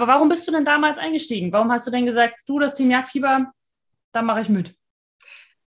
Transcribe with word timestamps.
Aber 0.00 0.14
warum 0.14 0.30
bist 0.30 0.48
du 0.48 0.52
denn 0.52 0.64
damals 0.64 0.96
eingestiegen? 0.96 1.52
Warum 1.52 1.70
hast 1.70 1.86
du 1.86 1.90
denn 1.90 2.06
gesagt, 2.06 2.40
du, 2.46 2.58
das 2.58 2.74
Team 2.74 2.90
Jagdfieber, 2.90 3.52
da 4.12 4.22
mache 4.22 4.40
ich 4.40 4.48
mit? 4.48 4.74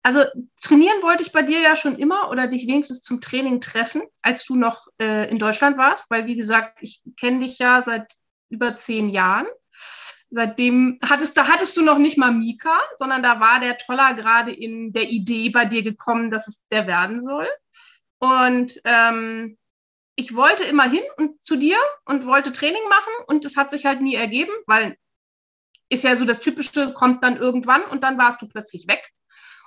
Also 0.04 0.24
trainieren 0.62 1.02
wollte 1.02 1.24
ich 1.24 1.32
bei 1.32 1.42
dir 1.42 1.60
ja 1.62 1.76
schon 1.76 1.98
immer 1.98 2.30
oder 2.30 2.46
dich 2.46 2.68
wenigstens 2.68 3.02
zum 3.02 3.22
Training 3.22 3.60
treffen, 3.60 4.04
als 4.22 4.46
du 4.46 4.56
noch 4.56 4.86
äh, 5.02 5.28
in 5.32 5.40
Deutschland 5.40 5.80
warst, 5.80 6.12
weil 6.12 6.28
wie 6.28 6.36
gesagt, 6.36 6.78
ich 6.82 7.02
kenne 7.20 7.40
dich 7.40 7.58
ja 7.58 7.82
seit 7.82 8.14
über 8.50 8.76
zehn 8.76 9.10
Jahren. 9.10 9.48
Seitdem 10.30 11.00
hattest, 11.02 11.36
da 11.36 11.48
hattest 11.48 11.76
du 11.76 11.82
noch 11.82 11.98
nicht 11.98 12.20
mal 12.20 12.32
Mika, 12.32 12.80
sondern 12.98 13.24
da 13.24 13.40
war 13.40 13.60
der 13.60 13.78
Toller 13.78 14.14
gerade 14.14 14.54
in 14.54 14.94
der 14.94 15.10
Idee 15.10 15.50
bei 15.50 15.66
dir 15.66 15.82
gekommen, 15.82 16.30
dass 16.30 16.48
es 16.48 16.68
der 16.68 16.86
werden 16.86 17.20
soll. 17.20 17.48
Und 18.20 18.80
ähm, 18.84 19.58
ich 20.20 20.36
wollte 20.36 20.66
immer 20.66 20.84
hin 20.84 21.04
und 21.16 21.42
zu 21.42 21.56
dir 21.56 21.78
und 22.04 22.26
wollte 22.26 22.52
Training 22.52 22.84
machen 22.90 23.14
und 23.28 23.46
es 23.46 23.56
hat 23.56 23.72
sich 23.72 23.86
halt 23.86 24.02
nie 24.02 24.16
ergeben, 24.16 24.52
weil 24.68 24.98
ist 25.88 26.04
ja 26.04 26.18
so 26.18 26.26
das 26.26 26.42
Typische, 26.42 26.94
kommt 26.94 27.24
dann 27.24 27.38
irgendwann 27.38 27.84
und 27.86 28.04
dann 28.04 28.18
warst 28.18 28.42
du 28.42 28.48
plötzlich 28.48 28.88
weg. 28.90 29.02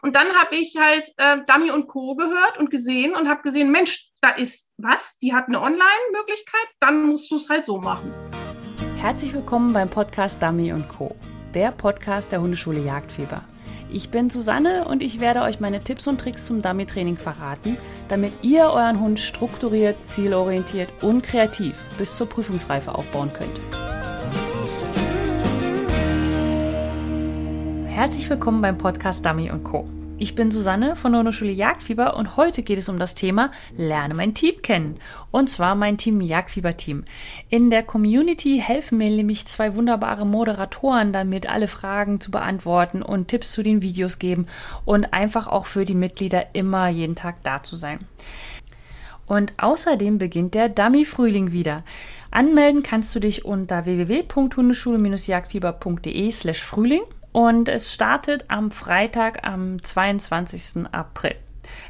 Und 0.02 0.14
dann 0.14 0.28
habe 0.34 0.54
ich 0.56 0.76
halt 0.78 1.08
äh, 1.16 1.38
Dummy 1.46 1.70
und 1.70 1.88
Co. 1.88 2.16
gehört 2.16 2.58
und 2.58 2.70
gesehen 2.70 3.14
und 3.14 3.28
habe 3.28 3.40
gesehen, 3.40 3.72
Mensch, 3.72 4.10
da 4.20 4.28
ist 4.28 4.74
was, 4.76 5.16
die 5.18 5.32
hat 5.32 5.48
eine 5.48 5.60
Online-Möglichkeit, 5.60 6.68
dann 6.80 7.06
musst 7.06 7.30
du 7.30 7.36
es 7.36 7.48
halt 7.48 7.64
so 7.64 7.78
machen. 7.78 8.12
Herzlich 8.98 9.32
willkommen 9.32 9.72
beim 9.72 9.88
Podcast 9.88 10.42
Dummy 10.42 10.72
und 10.72 10.86
Co., 10.86 11.16
der 11.54 11.72
Podcast 11.72 12.30
der 12.30 12.42
Hundeschule 12.42 12.80
Jagdfieber. 12.80 13.42
Ich 13.94 14.08
bin 14.08 14.30
Susanne 14.30 14.86
und 14.86 15.02
ich 15.02 15.20
werde 15.20 15.42
euch 15.42 15.60
meine 15.60 15.80
Tipps 15.80 16.06
und 16.06 16.18
Tricks 16.18 16.46
zum 16.46 16.62
Dummy-Training 16.62 17.18
verraten, 17.18 17.76
damit 18.08 18.32
ihr 18.40 18.64
euren 18.64 19.00
Hund 19.00 19.20
strukturiert, 19.20 20.02
zielorientiert 20.02 20.88
und 21.02 21.22
kreativ 21.22 21.78
bis 21.98 22.16
zur 22.16 22.26
Prüfungsreife 22.26 22.94
aufbauen 22.94 23.30
könnt. 23.34 23.60
Herzlich 27.86 28.30
willkommen 28.30 28.62
beim 28.62 28.78
Podcast 28.78 29.26
Dummy 29.26 29.50
Co. 29.62 29.86
Ich 30.22 30.34
bin 30.36 30.52
Susanne 30.52 30.94
von 30.94 31.10
der 31.10 31.18
Hundeschule 31.18 31.50
Jagdfieber 31.50 32.16
und 32.16 32.36
heute 32.36 32.62
geht 32.62 32.78
es 32.78 32.88
um 32.88 32.96
das 32.96 33.16
Thema 33.16 33.50
Lerne 33.76 34.14
mein 34.14 34.34
Team 34.34 34.62
kennen. 34.62 35.00
Und 35.32 35.50
zwar 35.50 35.74
mein 35.74 35.98
Team 35.98 36.20
Jagdfieber-Team. 36.20 37.02
In 37.48 37.70
der 37.70 37.82
Community 37.82 38.62
helfen 38.64 38.98
mir 38.98 39.10
nämlich 39.10 39.46
zwei 39.46 39.74
wunderbare 39.74 40.24
Moderatoren 40.24 41.12
damit, 41.12 41.50
alle 41.50 41.66
Fragen 41.66 42.20
zu 42.20 42.30
beantworten 42.30 43.02
und 43.02 43.26
Tipps 43.26 43.50
zu 43.50 43.64
den 43.64 43.82
Videos 43.82 44.20
geben 44.20 44.46
und 44.84 45.12
einfach 45.12 45.48
auch 45.48 45.66
für 45.66 45.84
die 45.84 45.96
Mitglieder 45.96 46.54
immer 46.54 46.86
jeden 46.86 47.16
Tag 47.16 47.42
da 47.42 47.64
zu 47.64 47.74
sein. 47.74 47.98
Und 49.26 49.52
außerdem 49.56 50.18
beginnt 50.18 50.54
der 50.54 50.68
Dummy-Frühling 50.68 51.50
wieder. 51.50 51.82
Anmelden 52.30 52.84
kannst 52.84 53.12
du 53.16 53.18
dich 53.18 53.44
unter 53.44 53.86
www.hundeschule-jagdfieber.de 53.86 56.30
slash 56.30 56.62
Frühling 56.62 57.02
und 57.32 57.68
es 57.68 57.92
startet 57.92 58.44
am 58.48 58.70
Freitag, 58.70 59.46
am 59.46 59.80
22. 59.80 60.86
April. 60.92 61.34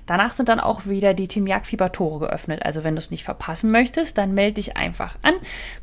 Danach 0.07 0.31
sind 0.31 0.48
dann 0.48 0.61
auch 0.61 0.87
wieder 0.87 1.15
die 1.15 1.29
Team 1.29 1.47
Jagdfieber 1.47 1.93
Tore 1.93 2.27
geöffnet. 2.27 2.65
Also 2.65 2.85
wenn 2.85 2.95
du 2.95 3.01
es 3.01 3.11
nicht 3.11 3.25
verpassen 3.25 3.70
möchtest, 3.70 4.19
dann 4.19 4.35
melde 4.35 4.55
dich 4.55 4.77
einfach 4.77 5.17
an. 5.23 5.35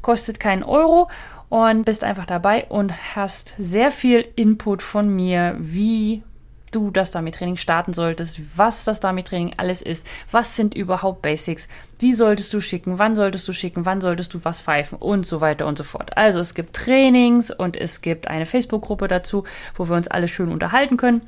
Kostet 0.01 0.39
keinen 0.39 0.63
Euro 0.63 1.09
und 1.49 1.85
bist 1.85 2.03
einfach 2.03 2.25
dabei 2.25 2.65
und 2.69 3.15
hast 3.15 3.55
sehr 3.57 3.91
viel 3.91 4.25
Input 4.35 4.81
von 4.81 5.13
mir, 5.13 5.55
wie 5.59 6.23
du 6.71 6.91
das 6.91 7.11
Dummy-Training 7.11 7.57
starten 7.57 7.93
solltest, 7.93 8.41
was 8.57 8.83
das 8.83 8.99
Dummy-Training 8.99 9.53
alles 9.57 9.81
ist, 9.81 10.05
was 10.31 10.55
sind 10.55 10.75
überhaupt 10.75 11.21
Basics, 11.21 11.67
wie 11.99 12.13
solltest 12.13 12.53
du 12.53 12.61
schicken, 12.61 12.99
wann 12.99 13.15
solltest 13.15 13.47
du 13.47 13.53
schicken, 13.53 13.85
wann 13.85 14.01
solltest 14.01 14.33
du 14.33 14.43
was 14.43 14.61
pfeifen 14.61 14.97
und 14.97 15.25
so 15.25 15.41
weiter 15.41 15.65
und 15.67 15.77
so 15.77 15.83
fort. 15.83 16.17
Also 16.17 16.39
es 16.39 16.53
gibt 16.53 16.75
Trainings 16.75 17.51
und 17.51 17.75
es 17.75 18.01
gibt 18.01 18.27
eine 18.27 18.45
Facebook-Gruppe 18.45 19.07
dazu, 19.07 19.43
wo 19.75 19.89
wir 19.89 19.95
uns 19.95 20.07
alle 20.07 20.27
schön 20.27 20.51
unterhalten 20.51 20.97
können. 20.97 21.21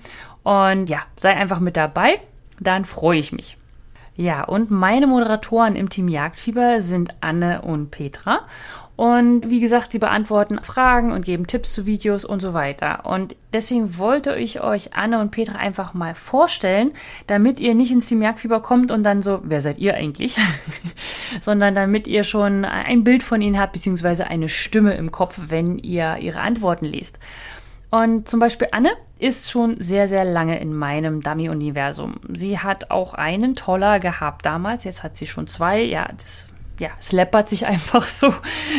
Und 0.43 0.89
ja, 0.89 0.99
sei 1.15 1.35
einfach 1.35 1.59
mit 1.59 1.77
dabei, 1.77 2.19
dann 2.59 2.85
freue 2.85 3.19
ich 3.19 3.31
mich. 3.31 3.57
Ja, 4.15 4.43
und 4.43 4.69
meine 4.69 5.07
Moderatoren 5.07 5.75
im 5.75 5.89
Team 5.89 6.07
Jagdfieber 6.07 6.81
sind 6.81 7.15
Anne 7.21 7.61
und 7.61 7.91
Petra. 7.91 8.41
Und 9.01 9.49
wie 9.49 9.61
gesagt, 9.61 9.93
sie 9.93 9.97
beantworten 9.97 10.59
Fragen 10.59 11.11
und 11.11 11.25
geben 11.25 11.47
Tipps 11.47 11.73
zu 11.73 11.87
Videos 11.87 12.23
und 12.23 12.39
so 12.39 12.53
weiter. 12.53 13.03
Und 13.03 13.35
deswegen 13.51 13.97
wollte 13.97 14.35
ich 14.35 14.61
euch 14.61 14.93
Anne 14.93 15.19
und 15.19 15.31
Petra 15.31 15.57
einfach 15.57 15.95
mal 15.95 16.13
vorstellen, 16.13 16.91
damit 17.25 17.59
ihr 17.59 17.73
nicht 17.73 17.91
ins 17.91 18.05
Team 18.05 18.21
Jagdfieber 18.21 18.61
kommt 18.61 18.91
und 18.91 19.01
dann 19.01 19.23
so, 19.23 19.39
wer 19.41 19.63
seid 19.63 19.79
ihr 19.79 19.95
eigentlich? 19.95 20.37
Sondern 21.41 21.73
damit 21.73 22.05
ihr 22.07 22.23
schon 22.23 22.63
ein 22.63 23.03
Bild 23.03 23.23
von 23.23 23.41
ihnen 23.41 23.59
habt, 23.59 23.73
beziehungsweise 23.73 24.27
eine 24.27 24.49
Stimme 24.49 24.93
im 24.93 25.11
Kopf, 25.11 25.35
wenn 25.47 25.79
ihr 25.79 26.17
ihre 26.19 26.41
Antworten 26.41 26.85
liest. 26.85 27.17
Und 27.89 28.29
zum 28.29 28.39
Beispiel 28.39 28.67
Anne 28.71 28.91
ist 29.17 29.49
schon 29.49 29.81
sehr, 29.81 30.09
sehr 30.09 30.25
lange 30.25 30.59
in 30.59 30.75
meinem 30.75 31.21
Dummy-Universum. 31.21 32.17
Sie 32.29 32.59
hat 32.59 32.91
auch 32.91 33.15
einen 33.15 33.55
Toller 33.55 33.99
gehabt 33.99 34.45
damals, 34.45 34.83
jetzt 34.83 35.01
hat 35.01 35.15
sie 35.17 35.25
schon 35.25 35.47
zwei. 35.47 35.81
Ja, 35.81 36.07
das 36.15 36.47
ja, 36.81 36.89
es 36.99 37.11
läppert 37.11 37.47
sich 37.47 37.65
einfach 37.73 38.03
so. 38.03 38.33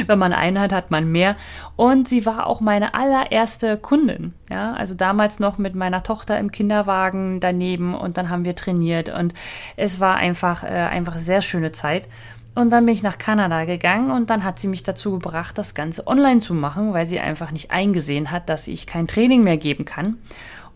Wenn 0.07 0.19
man 0.19 0.33
einen 0.33 0.61
hat, 0.61 0.73
hat 0.73 0.91
man 0.91 1.11
mehr. 1.11 1.37
Und 1.77 2.09
sie 2.09 2.27
war 2.27 2.47
auch 2.47 2.61
meine 2.61 2.95
allererste 2.95 3.79
Kundin. 3.79 4.35
Ja, 4.51 4.73
also 4.75 4.95
damals 4.95 5.39
noch 5.39 5.57
mit 5.57 5.75
meiner 5.75 6.03
Tochter 6.03 6.39
im 6.39 6.51
Kinderwagen 6.51 7.41
daneben 7.41 7.95
und 7.95 8.19
dann 8.19 8.29
haben 8.29 8.45
wir 8.45 8.57
trainiert 8.57 9.09
und 9.09 9.33
es 9.77 10.01
war 10.01 10.17
einfach, 10.17 10.65
äh, 10.65 10.67
einfach 10.67 11.17
sehr 11.19 11.41
schöne 11.41 11.73
Zeit. 11.73 12.09
Und 12.55 12.71
dann 12.71 12.85
bin 12.85 12.93
ich 12.93 13.03
nach 13.03 13.17
Kanada 13.17 13.65
gegangen 13.65 14.11
und 14.11 14.29
dann 14.29 14.45
hat 14.45 14.59
sie 14.59 14.69
mich 14.69 14.83
dazu 14.83 15.13
gebracht, 15.13 15.57
das 15.57 15.75
Ganze 15.75 16.07
online 16.07 16.41
zu 16.41 16.53
machen, 16.53 16.93
weil 16.93 17.07
sie 17.07 17.19
einfach 17.19 17.51
nicht 17.51 17.71
eingesehen 17.71 18.31
hat, 18.31 18.51
dass 18.51 18.69
ich 18.69 18.87
kein 18.87 19.07
Training 19.07 19.43
mehr 19.43 19.57
geben 19.57 19.87
kann. 19.87 20.19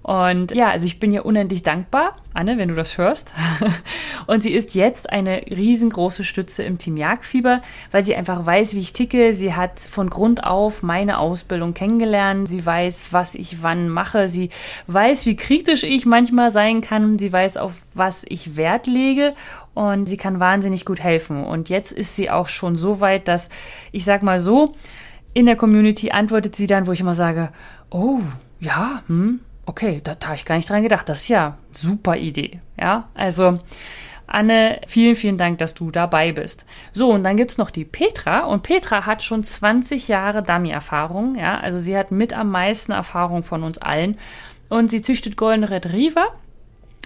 Und 0.06 0.54
ja, 0.54 0.70
also 0.70 0.86
ich 0.86 1.00
bin 1.00 1.10
ihr 1.10 1.26
unendlich 1.26 1.64
dankbar, 1.64 2.14
Anne, 2.32 2.58
wenn 2.58 2.68
du 2.68 2.76
das 2.76 2.96
hörst. 2.96 3.34
und 4.28 4.44
sie 4.44 4.52
ist 4.52 4.76
jetzt 4.76 5.10
eine 5.10 5.40
riesengroße 5.50 6.22
Stütze 6.22 6.62
im 6.62 6.78
Team 6.78 6.96
Jagdfieber, 6.96 7.60
weil 7.90 8.04
sie 8.04 8.14
einfach 8.14 8.46
weiß, 8.46 8.76
wie 8.76 8.78
ich 8.78 8.92
ticke. 8.92 9.34
Sie 9.34 9.54
hat 9.54 9.80
von 9.80 10.08
Grund 10.08 10.44
auf 10.44 10.84
meine 10.84 11.18
Ausbildung 11.18 11.74
kennengelernt. 11.74 12.46
Sie 12.46 12.64
weiß, 12.64 13.08
was 13.10 13.34
ich 13.34 13.64
wann 13.64 13.88
mache. 13.88 14.28
Sie 14.28 14.50
weiß, 14.86 15.26
wie 15.26 15.34
kritisch 15.34 15.82
ich 15.82 16.06
manchmal 16.06 16.52
sein 16.52 16.82
kann. 16.82 17.18
Sie 17.18 17.32
weiß, 17.32 17.56
auf 17.56 17.72
was 17.92 18.24
ich 18.28 18.56
Wert 18.56 18.86
lege 18.86 19.34
und 19.74 20.06
sie 20.06 20.16
kann 20.16 20.38
wahnsinnig 20.38 20.84
gut 20.84 21.00
helfen. 21.00 21.42
Und 21.42 21.68
jetzt 21.68 21.90
ist 21.90 22.14
sie 22.14 22.30
auch 22.30 22.46
schon 22.46 22.76
so 22.76 23.00
weit, 23.00 23.26
dass 23.26 23.48
ich 23.90 24.04
sag 24.04 24.22
mal 24.22 24.40
so, 24.40 24.72
in 25.34 25.46
der 25.46 25.56
Community 25.56 26.12
antwortet 26.12 26.54
sie 26.54 26.68
dann, 26.68 26.86
wo 26.86 26.92
ich 26.92 27.00
immer 27.00 27.16
sage, 27.16 27.50
oh, 27.90 28.20
ja, 28.60 29.02
hm, 29.08 29.40
okay, 29.66 30.00
da, 30.02 30.14
da 30.14 30.28
habe 30.28 30.36
ich 30.36 30.44
gar 30.44 30.56
nicht 30.56 30.70
dran 30.70 30.82
gedacht. 30.82 31.08
Das 31.08 31.22
ist 31.22 31.28
ja 31.28 31.58
super 31.72 32.16
Idee. 32.16 32.60
Ja, 32.80 33.08
also 33.14 33.58
Anne, 34.26 34.80
vielen, 34.86 35.14
vielen 35.14 35.38
Dank, 35.38 35.58
dass 35.58 35.74
du 35.74 35.90
dabei 35.90 36.32
bist. 36.32 36.64
So, 36.92 37.10
und 37.10 37.22
dann 37.22 37.36
gibt's 37.36 37.58
noch 37.58 37.70
die 37.70 37.84
Petra. 37.84 38.40
Und 38.40 38.62
Petra 38.62 39.06
hat 39.06 39.22
schon 39.22 39.44
20 39.44 40.08
Jahre 40.08 40.42
Dummy-Erfahrung. 40.42 41.36
Ja, 41.36 41.58
also 41.58 41.78
sie 41.78 41.96
hat 41.96 42.10
mit 42.10 42.32
am 42.32 42.50
meisten 42.50 42.92
Erfahrung 42.92 43.42
von 43.42 43.62
uns 43.62 43.78
allen. 43.78 44.16
Und 44.68 44.90
sie 44.90 45.02
züchtet 45.02 45.36
Golden 45.36 45.64
Retriever 45.64 46.26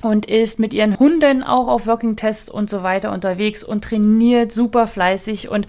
und 0.03 0.25
ist 0.25 0.59
mit 0.59 0.72
ihren 0.72 0.98
Hunden 0.98 1.42
auch 1.42 1.69
auf 1.69 1.87
Working 1.87 2.16
Tests 2.16 2.48
und 2.48 2.71
so 2.71 2.82
weiter 2.82 3.12
unterwegs 3.12 3.62
und 3.62 3.84
trainiert 3.84 4.50
super 4.50 4.87
fleißig 4.87 5.50
und 5.50 5.66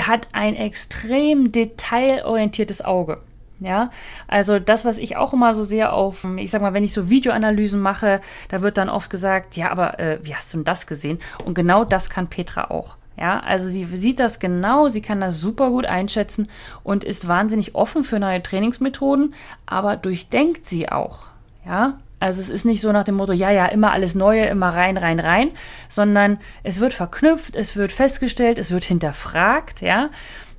hat 0.00 0.28
ein 0.32 0.54
extrem 0.54 1.50
detailorientiertes 1.50 2.84
Auge. 2.84 3.20
Ja, 3.60 3.90
also 4.26 4.58
das, 4.58 4.86
was 4.86 4.96
ich 4.96 5.18
auch 5.18 5.34
immer 5.34 5.54
so 5.54 5.64
sehe 5.64 5.92
auf, 5.92 6.26
ich 6.38 6.50
sag 6.50 6.62
mal, 6.62 6.72
wenn 6.72 6.82
ich 6.82 6.94
so 6.94 7.10
Videoanalysen 7.10 7.80
mache, 7.80 8.22
da 8.48 8.62
wird 8.62 8.78
dann 8.78 8.88
oft 8.88 9.10
gesagt, 9.10 9.56
ja, 9.56 9.70
aber 9.70 10.00
äh, 10.00 10.18
wie 10.22 10.34
hast 10.34 10.52
du 10.52 10.58
denn 10.58 10.64
das 10.64 10.86
gesehen? 10.86 11.18
Und 11.44 11.54
genau 11.54 11.84
das 11.84 12.08
kann 12.08 12.28
Petra 12.28 12.70
auch. 12.70 12.96
Ja, 13.18 13.40
also 13.40 13.68
sie 13.68 13.84
sieht 13.84 14.18
das 14.18 14.38
genau, 14.38 14.88
sie 14.88 15.02
kann 15.02 15.20
das 15.20 15.40
super 15.40 15.68
gut 15.68 15.84
einschätzen 15.84 16.48
und 16.82 17.04
ist 17.04 17.28
wahnsinnig 17.28 17.74
offen 17.74 18.02
für 18.02 18.18
neue 18.18 18.42
Trainingsmethoden, 18.42 19.34
aber 19.66 19.96
durchdenkt 19.96 20.64
sie 20.64 20.88
auch. 20.88 21.26
Ja, 21.66 21.98
also 22.18 22.40
es 22.40 22.48
ist 22.48 22.64
nicht 22.64 22.80
so 22.80 22.92
nach 22.92 23.04
dem 23.04 23.16
Motto, 23.16 23.32
ja, 23.32 23.50
ja, 23.50 23.66
immer 23.66 23.92
alles 23.92 24.14
Neue, 24.14 24.46
immer 24.46 24.70
rein, 24.70 24.96
rein, 24.96 25.20
rein, 25.20 25.50
sondern 25.88 26.38
es 26.62 26.80
wird 26.80 26.94
verknüpft, 26.94 27.56
es 27.56 27.76
wird 27.76 27.92
festgestellt, 27.92 28.58
es 28.58 28.70
wird 28.70 28.84
hinterfragt, 28.84 29.82
ja. 29.82 30.08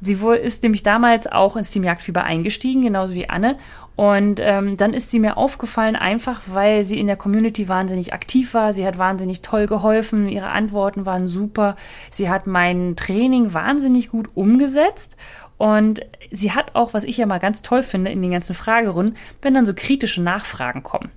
Sie 0.01 0.13
ist 0.41 0.63
nämlich 0.63 0.81
damals 0.81 1.27
auch 1.27 1.55
ins 1.55 1.69
Team 1.69 1.83
Jagdfieber 1.83 2.23
eingestiegen, 2.23 2.81
genauso 2.81 3.13
wie 3.13 3.29
Anne. 3.29 3.57
Und 3.95 4.39
ähm, 4.39 4.75
dann 4.75 4.93
ist 4.93 5.11
sie 5.11 5.19
mir 5.19 5.37
aufgefallen, 5.37 5.95
einfach 5.95 6.41
weil 6.47 6.83
sie 6.83 6.99
in 6.99 7.05
der 7.05 7.17
Community 7.17 7.67
wahnsinnig 7.67 8.11
aktiv 8.11 8.55
war. 8.55 8.73
Sie 8.73 8.85
hat 8.85 8.97
wahnsinnig 8.97 9.43
toll 9.43 9.67
geholfen. 9.67 10.27
Ihre 10.27 10.49
Antworten 10.49 11.05
waren 11.05 11.27
super. 11.27 11.75
Sie 12.09 12.29
hat 12.29 12.47
mein 12.47 12.95
Training 12.95 13.53
wahnsinnig 13.53 14.09
gut 14.09 14.29
umgesetzt. 14.33 15.17
Und 15.57 16.01
sie 16.31 16.51
hat 16.51 16.73
auch, 16.73 16.95
was 16.95 17.03
ich 17.03 17.17
ja 17.17 17.27
mal 17.27 17.37
ganz 17.37 17.61
toll 17.61 17.83
finde 17.83 18.09
in 18.09 18.23
den 18.23 18.31
ganzen 18.31 18.55
Fragerunden, 18.55 19.17
wenn 19.43 19.53
dann 19.53 19.67
so 19.67 19.73
kritische 19.75 20.23
Nachfragen 20.23 20.81
kommen 20.81 21.11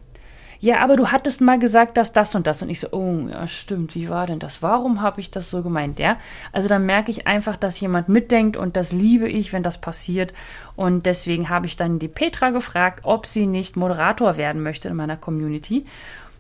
ja, 0.65 0.79
aber 0.79 0.97
du 0.97 1.09
hattest 1.09 1.43
mal 1.43 1.59
gesagt, 1.59 1.99
dass 1.99 2.15
das 2.15 2.35
und 2.35 2.47
das. 2.47 2.63
Und 2.63 2.71
ich 2.71 2.81
so, 2.81 2.89
oh, 2.93 3.29
ja, 3.29 3.47
stimmt, 3.47 3.95
wie 3.95 4.09
war 4.09 4.27
denn 4.27 4.39
das? 4.39 4.63
Warum 4.63 5.03
habe 5.03 5.21
ich 5.21 5.31
das 5.31 5.51
so 5.51 5.63
gemeint? 5.63 5.99
Ja, 5.99 6.17
also 6.53 6.71
dann 6.71 6.87
merke 6.87 7.11
ich 7.11 7.27
einfach, 7.27 7.59
dass 7.59 7.79
jemand 7.81 8.09
mitdenkt 8.09 8.57
und 8.57 8.75
das 8.75 8.91
liebe 8.91 9.29
ich, 9.29 9.53
wenn 9.53 9.63
das 9.63 9.79
passiert. 9.79 10.33
Und 10.75 11.05
deswegen 11.05 11.51
habe 11.51 11.67
ich 11.67 11.77
dann 11.77 11.99
die 11.99 12.09
Petra 12.09 12.49
gefragt, 12.49 13.01
ob 13.03 13.27
sie 13.27 13.47
nicht 13.47 13.77
Moderator 13.77 14.39
werden 14.39 14.63
möchte 14.63 14.89
in 14.89 14.97
meiner 14.97 15.19
Community. 15.19 15.85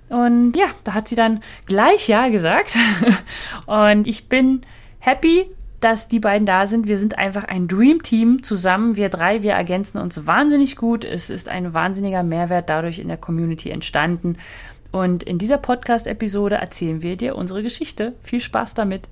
Und 0.08 0.56
ja, 0.56 0.68
da 0.84 0.94
hat 0.94 1.06
sie 1.06 1.16
dann 1.16 1.42
gleich 1.66 2.08
Ja 2.08 2.30
gesagt. 2.30 2.78
und 3.66 4.06
ich 4.06 4.30
bin 4.30 4.62
happy, 5.00 5.50
dass 5.84 6.08
die 6.08 6.18
beiden 6.18 6.46
da 6.46 6.66
sind. 6.66 6.88
Wir 6.88 6.96
sind 6.96 7.18
einfach 7.18 7.44
ein 7.44 7.68
Dream 7.68 8.02
Team 8.02 8.42
zusammen. 8.42 8.96
Wir 8.96 9.10
drei, 9.10 9.42
wir 9.42 9.52
ergänzen 9.52 9.98
uns 9.98 10.26
wahnsinnig 10.26 10.76
gut. 10.76 11.04
Es 11.04 11.28
ist 11.28 11.50
ein 11.50 11.74
wahnsinniger 11.74 12.22
Mehrwert 12.22 12.70
dadurch 12.70 12.98
in 12.98 13.08
der 13.08 13.18
Community 13.18 13.68
entstanden. 13.68 14.38
Und 14.92 15.22
in 15.22 15.36
dieser 15.36 15.58
Podcast-Episode 15.58 16.54
erzählen 16.54 17.02
wir 17.02 17.16
dir 17.16 17.36
unsere 17.36 17.62
Geschichte. 17.62 18.14
Viel 18.22 18.40
Spaß 18.40 18.72
damit. 18.72 19.10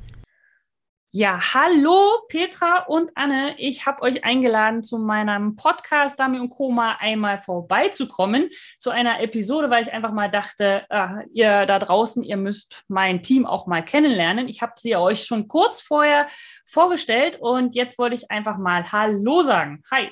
Ja, 1.15 1.39
hallo 1.53 2.25
Petra 2.31 2.85
und 2.85 3.11
Anne. 3.17 3.55
Ich 3.59 3.85
habe 3.85 4.01
euch 4.01 4.25
eingeladen, 4.25 4.83
zu 4.83 4.97
meinem 4.97 5.57
Podcast 5.57 6.19
Dami 6.19 6.39
und 6.41 6.49
Koma 6.49 6.97
einmal 7.01 7.39
vorbeizukommen, 7.39 8.49
zu 8.79 8.89
einer 8.89 9.21
Episode, 9.21 9.69
weil 9.69 9.83
ich 9.83 9.93
einfach 9.93 10.11
mal 10.11 10.31
dachte, 10.31 10.87
äh, 10.89 11.27
ihr 11.35 11.67
da 11.67 11.79
draußen, 11.79 12.23
ihr 12.23 12.39
müsst 12.39 12.85
mein 12.89 13.23
Team 13.23 13.45
auch 13.45 13.67
mal 13.67 13.85
kennenlernen. 13.85 14.49
Ich 14.49 14.63
habe 14.63 14.73
sie 14.79 14.97
euch 14.97 15.25
schon 15.25 15.49
kurz 15.49 15.83
vorher 15.83 16.29
vorgestellt 16.65 17.37
und 17.39 17.75
jetzt 17.75 17.99
wollte 17.99 18.15
ich 18.15 18.31
einfach 18.31 18.57
mal 18.57 18.91
Hallo 18.91 19.43
sagen. 19.43 19.83
Hi. 19.91 20.11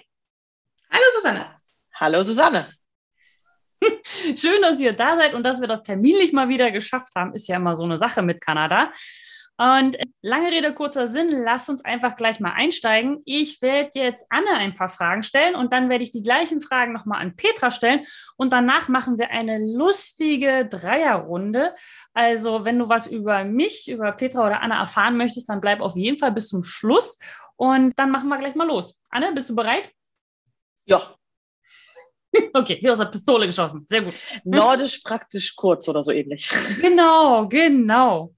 Hallo 0.91 1.05
Susanne. 1.15 1.47
Hallo 1.95 2.23
Susanne. 2.23 2.69
Schön, 4.37 4.61
dass 4.61 4.79
ihr 4.81 4.93
da 4.93 5.17
seid 5.17 5.33
und 5.33 5.45
dass 5.45 5.63
wir 5.63 5.69
das 5.69 5.83
terminlich 5.83 6.35
mal 6.35 6.51
wieder 6.51 6.71
geschafft 6.71 7.15
haben. 7.17 7.33
Ist 7.33 7.49
ja 7.49 7.57
immer 7.57 7.75
so 7.75 7.85
eine 7.85 7.97
Sache 7.97 8.21
mit 8.21 8.43
Kanada. 8.43 8.93
Und 9.61 9.99
lange 10.23 10.51
Rede, 10.51 10.73
kurzer 10.73 11.07
Sinn, 11.07 11.29
lass 11.29 11.69
uns 11.69 11.85
einfach 11.85 12.17
gleich 12.17 12.41
mal 12.41 12.53
einsteigen. 12.53 13.21
Ich 13.27 13.61
werde 13.61 13.91
jetzt 13.93 14.25
Anne 14.31 14.55
ein 14.55 14.75
paar 14.75 14.89
Fragen 14.89 15.23
stellen 15.23 15.55
und 15.55 15.71
dann 15.75 15.91
werde 15.91 16.03
ich 16.03 16.11
die 16.11 16.23
gleichen 16.23 16.63
Fragen 16.63 16.95
nochmal 16.95 17.21
an 17.21 17.37
Petra 17.37 17.71
stellen 17.71 18.07
und 18.39 18.55
danach 18.55 18.89
machen 18.89 19.19
wir 19.19 19.29
eine 19.29 19.59
lustige 19.59 20.65
Dreierrunde. 20.65 21.75
Also, 22.15 22.65
wenn 22.65 22.79
du 22.79 22.89
was 22.89 23.07
über 23.07 23.45
mich, 23.45 23.87
über 23.91 24.13
Petra 24.13 24.47
oder 24.47 24.63
Anne 24.63 24.77
erfahren 24.77 25.19
möchtest, 25.19 25.51
dann 25.51 25.61
bleib 25.61 25.83
auf 25.83 25.95
jeden 25.95 26.17
Fall 26.17 26.33
bis 26.33 26.49
zum 26.49 26.63
Schluss 26.63 27.19
und 27.57 27.93
dann 27.99 28.11
machen 28.11 28.31
wir 28.31 28.39
gleich 28.39 28.55
mal 28.55 28.67
los. 28.67 28.99
Anne, 29.11 29.31
bist 29.35 29.51
du 29.51 29.55
bereit? 29.55 29.91
Ja. 30.87 31.17
Okay, 32.55 32.79
wie 32.81 32.89
aus 32.89 32.99
der 32.99 33.07
Pistole 33.07 33.45
geschossen. 33.45 33.85
Sehr 33.89 34.03
gut. 34.03 34.15
Nordisch 34.45 35.01
praktisch 35.01 35.55
kurz 35.57 35.89
oder 35.89 36.03
so 36.03 36.13
ähnlich. 36.13 36.49
Genau, 36.81 37.49
genau. 37.49 38.33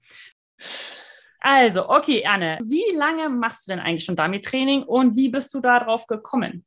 Also, 1.45 1.89
okay, 1.89 2.25
Anne, 2.25 2.57
wie 2.63 2.95
lange 2.95 3.27
machst 3.27 3.67
du 3.67 3.71
denn 3.71 3.81
eigentlich 3.81 4.05
schon 4.05 4.15
Dummy-Training 4.15 4.83
und 4.83 5.17
wie 5.17 5.27
bist 5.27 5.53
du 5.53 5.59
darauf 5.59 6.07
gekommen? 6.07 6.65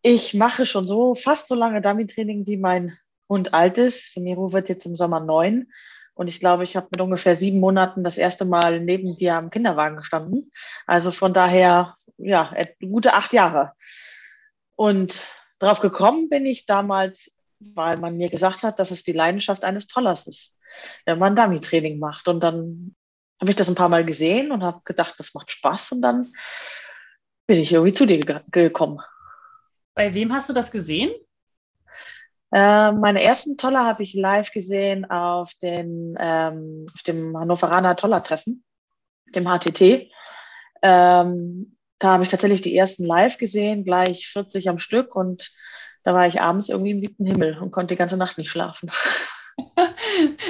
Ich 0.00 0.32
mache 0.32 0.64
schon 0.64 0.86
so 0.86 1.16
fast 1.16 1.48
so 1.48 1.56
lange 1.56 1.82
Dummy-Training, 1.82 2.46
wie 2.46 2.56
mein 2.56 2.96
Hund 3.28 3.54
alt 3.54 3.76
ist. 3.76 4.16
Miro 4.16 4.52
wird 4.52 4.68
jetzt 4.68 4.86
im 4.86 4.94
Sommer 4.94 5.18
neun. 5.18 5.72
Und 6.14 6.28
ich 6.28 6.38
glaube, 6.38 6.62
ich 6.62 6.76
habe 6.76 6.86
mit 6.92 7.00
ungefähr 7.00 7.34
sieben 7.34 7.58
Monaten 7.58 8.04
das 8.04 8.16
erste 8.16 8.44
Mal 8.44 8.78
neben 8.78 9.16
dir 9.16 9.34
am 9.34 9.50
Kinderwagen 9.50 9.96
gestanden. 9.96 10.52
Also 10.86 11.10
von 11.10 11.34
daher, 11.34 11.96
ja, 12.16 12.54
gute 12.80 13.14
acht 13.14 13.32
Jahre. 13.32 13.72
Und 14.76 15.26
darauf 15.58 15.80
gekommen 15.80 16.28
bin 16.28 16.46
ich 16.46 16.64
damals, 16.64 17.36
weil 17.58 17.96
man 17.98 18.16
mir 18.16 18.28
gesagt 18.28 18.62
hat, 18.62 18.78
dass 18.78 18.92
es 18.92 19.02
die 19.02 19.12
Leidenschaft 19.12 19.64
eines 19.64 19.88
Tollers 19.88 20.28
ist, 20.28 20.56
wenn 21.06 21.18
man 21.18 21.34
Dummy-Training 21.34 21.98
macht. 21.98 22.28
Und 22.28 22.40
dann 22.40 22.94
habe 23.40 23.50
ich 23.50 23.56
das 23.56 23.68
ein 23.68 23.74
paar 23.74 23.88
Mal 23.88 24.04
gesehen 24.04 24.52
und 24.52 24.62
habe 24.62 24.80
gedacht, 24.84 25.14
das 25.18 25.34
macht 25.34 25.52
Spaß 25.52 25.92
und 25.92 26.02
dann 26.02 26.26
bin 27.46 27.58
ich 27.58 27.72
irgendwie 27.72 27.92
zu 27.92 28.06
dir 28.06 28.18
gekommen. 28.50 29.00
Bei 29.94 30.14
wem 30.14 30.32
hast 30.32 30.48
du 30.48 30.52
das 30.52 30.70
gesehen? 30.70 31.10
Äh, 32.52 32.92
meine 32.92 33.22
ersten 33.22 33.56
Toller 33.56 33.84
habe 33.84 34.02
ich 34.02 34.14
live 34.14 34.52
gesehen 34.52 35.10
auf, 35.10 35.52
den, 35.54 36.16
ähm, 36.18 36.86
auf 36.94 37.02
dem 37.02 37.36
Hannoveraner 37.36 37.96
Toller-Treffen, 37.96 38.64
dem 39.34 39.44
HTT. 39.44 40.10
Ähm, 40.82 41.76
da 41.98 42.12
habe 42.12 42.22
ich 42.22 42.28
tatsächlich 42.28 42.62
die 42.62 42.76
ersten 42.76 43.04
live 43.04 43.38
gesehen, 43.38 43.84
gleich 43.84 44.28
40 44.28 44.68
am 44.68 44.78
Stück 44.78 45.14
und 45.16 45.52
da 46.04 46.14
war 46.14 46.26
ich 46.26 46.40
abends 46.40 46.68
irgendwie 46.68 46.92
im 46.92 47.00
siebten 47.00 47.26
Himmel 47.26 47.58
und 47.58 47.70
konnte 47.70 47.94
die 47.94 47.98
ganze 47.98 48.16
Nacht 48.16 48.38
nicht 48.38 48.50
schlafen. 48.50 48.90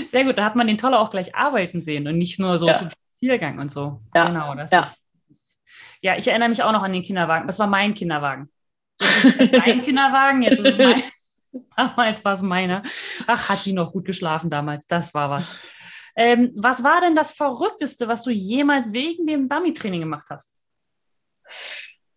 Sehr 0.09 0.25
gut, 0.25 0.39
da 0.39 0.45
hat 0.45 0.57
man 0.57 0.67
den 0.67 0.79
Toller 0.79 1.01
auch 1.01 1.11
gleich 1.11 1.35
arbeiten 1.35 1.81
sehen 1.81 2.07
und 2.07 2.19
nicht 2.19 2.39
nur 2.39 2.59
so 2.59 2.67
ja. 2.67 2.77
zum 2.77 2.89
Spaziergang 2.89 3.59
und 3.59 3.71
so. 3.71 4.01
Ja. 4.15 4.29
Genau, 4.29 4.55
das 4.55 4.71
ja. 4.71 4.81
ist. 4.81 5.03
Ja, 6.01 6.17
ich 6.17 6.29
erinnere 6.29 6.49
mich 6.49 6.63
auch 6.63 6.73
noch 6.73 6.83
an 6.83 6.93
den 6.93 7.03
Kinderwagen. 7.03 7.47
Das 7.47 7.59
war 7.59 7.67
mein 7.67 7.95
Kinderwagen. 7.95 8.49
Jetzt 9.01 9.25
ist 9.25 9.55
dein 9.67 9.83
Kinderwagen, 9.83 10.43
jetzt 10.43 10.61
ist 10.61 10.73
es 10.73 10.79
mein. 10.79 11.03
Damals 11.77 12.25
war 12.25 12.35
es 12.35 12.43
meiner. 12.43 12.83
Ach, 13.27 13.49
hat 13.49 13.61
sie 13.61 13.73
noch 13.73 13.93
gut 13.93 14.05
geschlafen 14.05 14.51
damals. 14.51 14.87
Das 14.87 15.15
war 15.15 15.31
was. 15.31 15.49
Ähm, 16.15 16.53
was 16.57 16.85
war 16.85 17.01
denn 17.01 17.17
das 17.17 17.33
Verrückteste, 17.33 18.07
was 18.07 18.23
du 18.23 18.31
jemals 18.31 18.93
wegen 18.93 19.27
dem 19.27 19.49
Dummy-Training 19.49 20.01
gemacht 20.01 20.27
hast? 20.31 20.55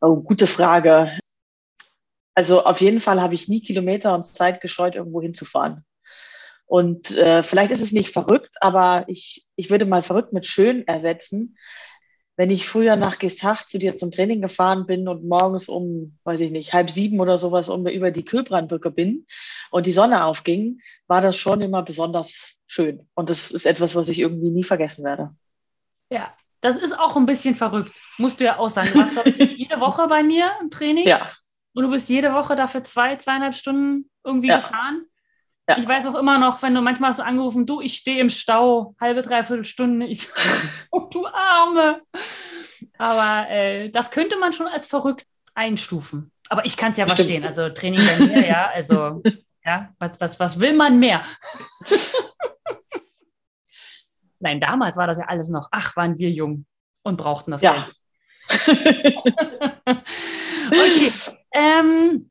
Oh, 0.02 0.18
gute 0.18 0.48
Frage. 0.48 1.18
Also 2.36 2.64
auf 2.64 2.82
jeden 2.82 3.00
Fall 3.00 3.22
habe 3.22 3.36
ich 3.36 3.48
nie 3.48 3.62
Kilometer 3.62 4.14
und 4.14 4.26
Zeit 4.26 4.60
gescheut, 4.60 4.96
irgendwo 4.96 5.22
hinzufahren. 5.22 5.86
Und 6.71 7.12
äh, 7.18 7.44
vielleicht 7.44 7.71
ist 7.71 7.81
es 7.81 7.91
nicht 7.91 8.13
verrückt, 8.13 8.56
aber 8.62 9.03
ich, 9.07 9.45
ich 9.57 9.69
würde 9.69 9.85
mal 9.85 10.03
verrückt 10.03 10.31
mit 10.31 10.47
schön 10.47 10.88
ersetzen. 10.88 11.57
Wenn 12.38 12.50
ich 12.50 12.65
früher 12.65 12.95
nach 12.95 13.19
Gesacht 13.19 13.69
zu 13.69 13.77
dir 13.77 13.97
zum 13.97 14.09
Training 14.09 14.41
gefahren 14.41 14.85
bin 14.85 15.09
und 15.09 15.25
morgens 15.25 15.68
um, 15.68 16.18
weiß 16.23 16.39
ich 16.39 16.50
nicht, 16.50 16.71
halb 16.71 16.89
sieben 16.89 17.19
oder 17.19 17.38
sowas 17.38 17.68
um, 17.68 17.85
über 17.88 18.12
die 18.12 18.23
Kühlbrandbrücke 18.23 18.89
bin 18.89 19.27
und 19.69 19.85
die 19.85 19.91
Sonne 19.91 20.23
aufging, 20.23 20.79
war 21.07 21.19
das 21.19 21.35
schon 21.35 21.59
immer 21.59 21.83
besonders 21.83 22.57
schön. 22.68 23.06
Und 23.15 23.29
das 23.29 23.51
ist 23.51 23.65
etwas, 23.65 23.94
was 23.95 24.07
ich 24.07 24.19
irgendwie 24.19 24.51
nie 24.51 24.63
vergessen 24.63 25.03
werde. 25.03 25.35
Ja, 26.09 26.33
das 26.62 26.77
ist 26.77 26.97
auch 26.97 27.18
ein 27.18 27.25
bisschen 27.25 27.56
verrückt, 27.56 28.00
musst 28.18 28.39
du 28.39 28.45
ja 28.45 28.59
auch 28.59 28.69
sagen. 28.69 28.91
Du 28.94 29.00
warst, 29.00 29.12
glaube 29.12 29.29
ich, 29.29 29.38
jede 29.57 29.81
Woche 29.81 30.07
bei 30.07 30.23
mir 30.23 30.50
im 30.62 30.69
Training. 30.69 31.06
Ja. 31.06 31.33
Und 31.73 31.83
du 31.83 31.91
bist 31.91 32.07
jede 32.07 32.31
Woche 32.31 32.56
dafür 32.56 32.85
zwei, 32.85 33.18
zweieinhalb 33.18 33.56
Stunden 33.56 34.09
irgendwie 34.23 34.47
ja. 34.47 34.62
gefahren. 34.62 35.06
Ja. 35.71 35.77
Ich 35.77 35.88
weiß 35.88 36.06
auch 36.07 36.15
immer 36.15 36.38
noch, 36.38 36.62
wenn 36.62 36.75
du 36.75 36.81
manchmal 36.81 37.13
so 37.13 37.23
angerufen, 37.23 37.65
du, 37.65 37.79
ich 37.79 37.94
stehe 37.95 38.19
im 38.19 38.29
Stau, 38.29 38.94
halbe, 39.00 39.21
dreiviertel 39.21 39.63
Stunde. 39.63 40.06
Ich 40.06 40.27
oh, 40.91 41.07
du 41.09 41.25
Arme. 41.27 42.01
Aber 42.97 43.50
äh, 43.50 43.89
das 43.89 44.12
könnte 44.12 44.38
man 44.38 44.51
schon 44.51 44.68
als 44.68 44.88
verrückt 44.88 45.25
einstufen. 45.53 46.33
Aber 46.50 46.65
ich 46.65 46.75
kann 46.75 46.91
es 46.91 46.97
ja 46.97 47.06
Stimmt. 47.06 47.19
verstehen. 47.19 47.45
Also 47.45 47.69
Training 47.69 48.01
bei 48.06 48.25
mir, 48.25 48.45
ja, 48.45 48.69
also, 48.73 49.21
ja, 49.66 49.94
was, 49.97 50.19
was, 50.19 50.40
was 50.42 50.59
will 50.59 50.73
man 50.73 50.99
mehr? 50.99 51.23
Nein, 54.40 54.59
damals 54.59 54.97
war 54.97 55.07
das 55.07 55.19
ja 55.19 55.25
alles 55.25 55.47
noch, 55.49 55.69
ach, 55.71 55.95
waren 55.95 56.19
wir 56.19 56.31
jung 56.31 56.66
und 57.04 57.16
brauchten 57.16 57.51
das 57.51 57.61
ja. 57.61 57.87
okay. 60.69 61.11
Ähm, 61.54 62.31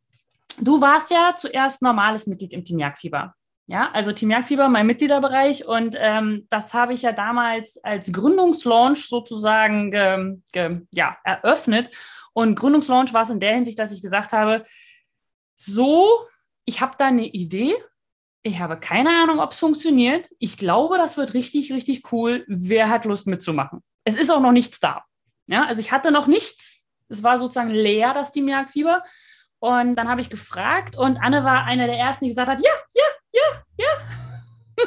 Du 0.61 0.81
warst 0.81 1.11
ja 1.11 1.35
zuerst 1.37 1.83
normales 1.83 2.27
Mitglied 2.27 2.53
im 2.53 2.65
Team 2.65 2.79
Jagdfieber. 2.79 3.35
Ja, 3.67 3.91
also 3.93 4.13
Team 4.13 4.31
Jagdfieber, 4.31 4.69
mein 4.69 4.87
Mitgliederbereich. 4.87 5.67
Und 5.67 5.97
ähm, 5.99 6.47
das 6.51 6.75
habe 6.75 6.93
ich 6.93 7.03
ja 7.03 7.13
damals 7.13 7.79
als 7.85 8.13
Gründungslaunch 8.13 9.09
sozusagen 9.09 9.91
ge, 9.91 10.39
ge, 10.53 10.81
ja, 10.93 11.17
eröffnet. 11.25 11.91
Und 12.33 12.57
Gründungslaunch 12.57 13.13
war 13.13 13.23
es 13.23 13.31
in 13.31 13.41
der 13.41 13.55
Hinsicht, 13.55 13.79
dass 13.79 13.93
ich 13.93 14.03
gesagt 14.03 14.33
habe, 14.33 14.65
so, 15.55 16.27
ich 16.65 16.81
habe 16.81 16.95
da 16.99 17.07
eine 17.07 17.27
Idee. 17.27 17.75
Ich 18.43 18.59
habe 18.59 18.79
keine 18.79 19.11
Ahnung, 19.11 19.39
ob 19.39 19.53
es 19.53 19.59
funktioniert. 19.59 20.29
Ich 20.39 20.57
glaube, 20.57 20.99
das 20.99 21.17
wird 21.17 21.35
richtig, 21.35 21.73
richtig 21.73 22.13
cool. 22.13 22.45
Wer 22.49 22.89
hat 22.89 23.05
Lust 23.05 23.27
mitzumachen? 23.27 23.83
Es 24.05 24.17
ist 24.17 24.31
auch 24.31 24.41
noch 24.41 24.53
nichts 24.53 24.81
da. 24.81 25.05
Ja, 25.47 25.67
also 25.67 25.81
ich 25.81 25.93
hatte 25.93 26.11
noch 26.11 26.27
nichts. 26.27 26.85
Es 27.09 27.23
war 27.23 27.39
sozusagen 27.39 27.71
leer, 27.71 28.15
das 28.15 28.33
Team 28.33 28.49
Jagdfieber. 28.49 29.03
Und 29.61 29.95
dann 29.95 30.09
habe 30.09 30.23
ich 30.23 30.31
gefragt 30.31 30.97
und 30.97 31.19
Anne 31.19 31.45
war 31.45 31.65
eine 31.65 31.87
der 31.87 31.99
ersten, 31.99 32.25
die 32.25 32.31
gesagt 32.31 32.49
hat, 32.49 32.61
ja, 32.61 32.73
ja, 32.95 33.05
ja, 33.33 33.87
ja. 34.79 34.87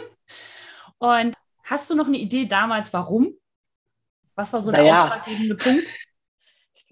und 0.98 1.36
hast 1.64 1.90
du 1.90 1.96
noch 1.96 2.08
eine 2.08 2.18
Idee 2.18 2.46
damals, 2.46 2.92
warum? 2.92 3.34
Was 4.36 4.52
war 4.52 4.64
so 4.64 4.72
der 4.72 4.82
naja. 4.82 5.04
ausschlaggebende 5.04 5.56
Punkt? 5.56 5.84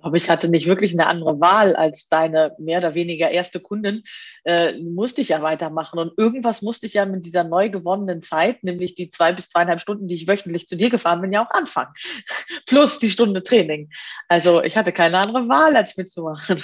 Aber 0.02 0.16
ich 0.18 0.30
hatte 0.30 0.50
nicht 0.50 0.68
wirklich 0.68 0.94
eine 0.94 1.08
andere 1.08 1.40
Wahl 1.40 1.76
als 1.76 2.08
deine 2.08 2.56
mehr 2.58 2.80
oder 2.80 2.96
weniger 2.96 3.30
erste 3.30 3.60
Kundin. 3.60 4.04
Äh, 4.44 4.80
musste 4.80 5.22
ich 5.22 5.30
ja 5.30 5.42
weitermachen. 5.42 6.00
Und 6.00 6.14
irgendwas 6.18 6.62
musste 6.62 6.86
ich 6.86 6.94
ja 6.94 7.06
mit 7.06 7.26
dieser 7.26 7.44
neu 7.44 7.70
gewonnenen 7.70 8.22
Zeit, 8.22 8.64
nämlich 8.64 8.96
die 8.96 9.10
zwei 9.10 9.34
bis 9.34 9.50
zweieinhalb 9.50 9.82
Stunden, 9.82 10.08
die 10.08 10.16
ich 10.16 10.28
wöchentlich 10.28 10.68
zu 10.68 10.76
dir 10.76 10.90
gefahren 10.90 11.22
bin, 11.22 11.32
ja 11.32 11.46
auch 11.46 11.52
anfangen. 11.52 11.94
Plus 12.66 13.00
die 13.00 13.10
Stunde 13.10 13.44
Training. 13.44 13.90
Also 14.28 14.62
ich 14.64 14.78
hatte 14.78 14.92
keine 14.92 15.20
andere 15.20 15.48
Wahl, 15.48 15.76
als 15.76 15.98
mitzumachen. 15.98 16.62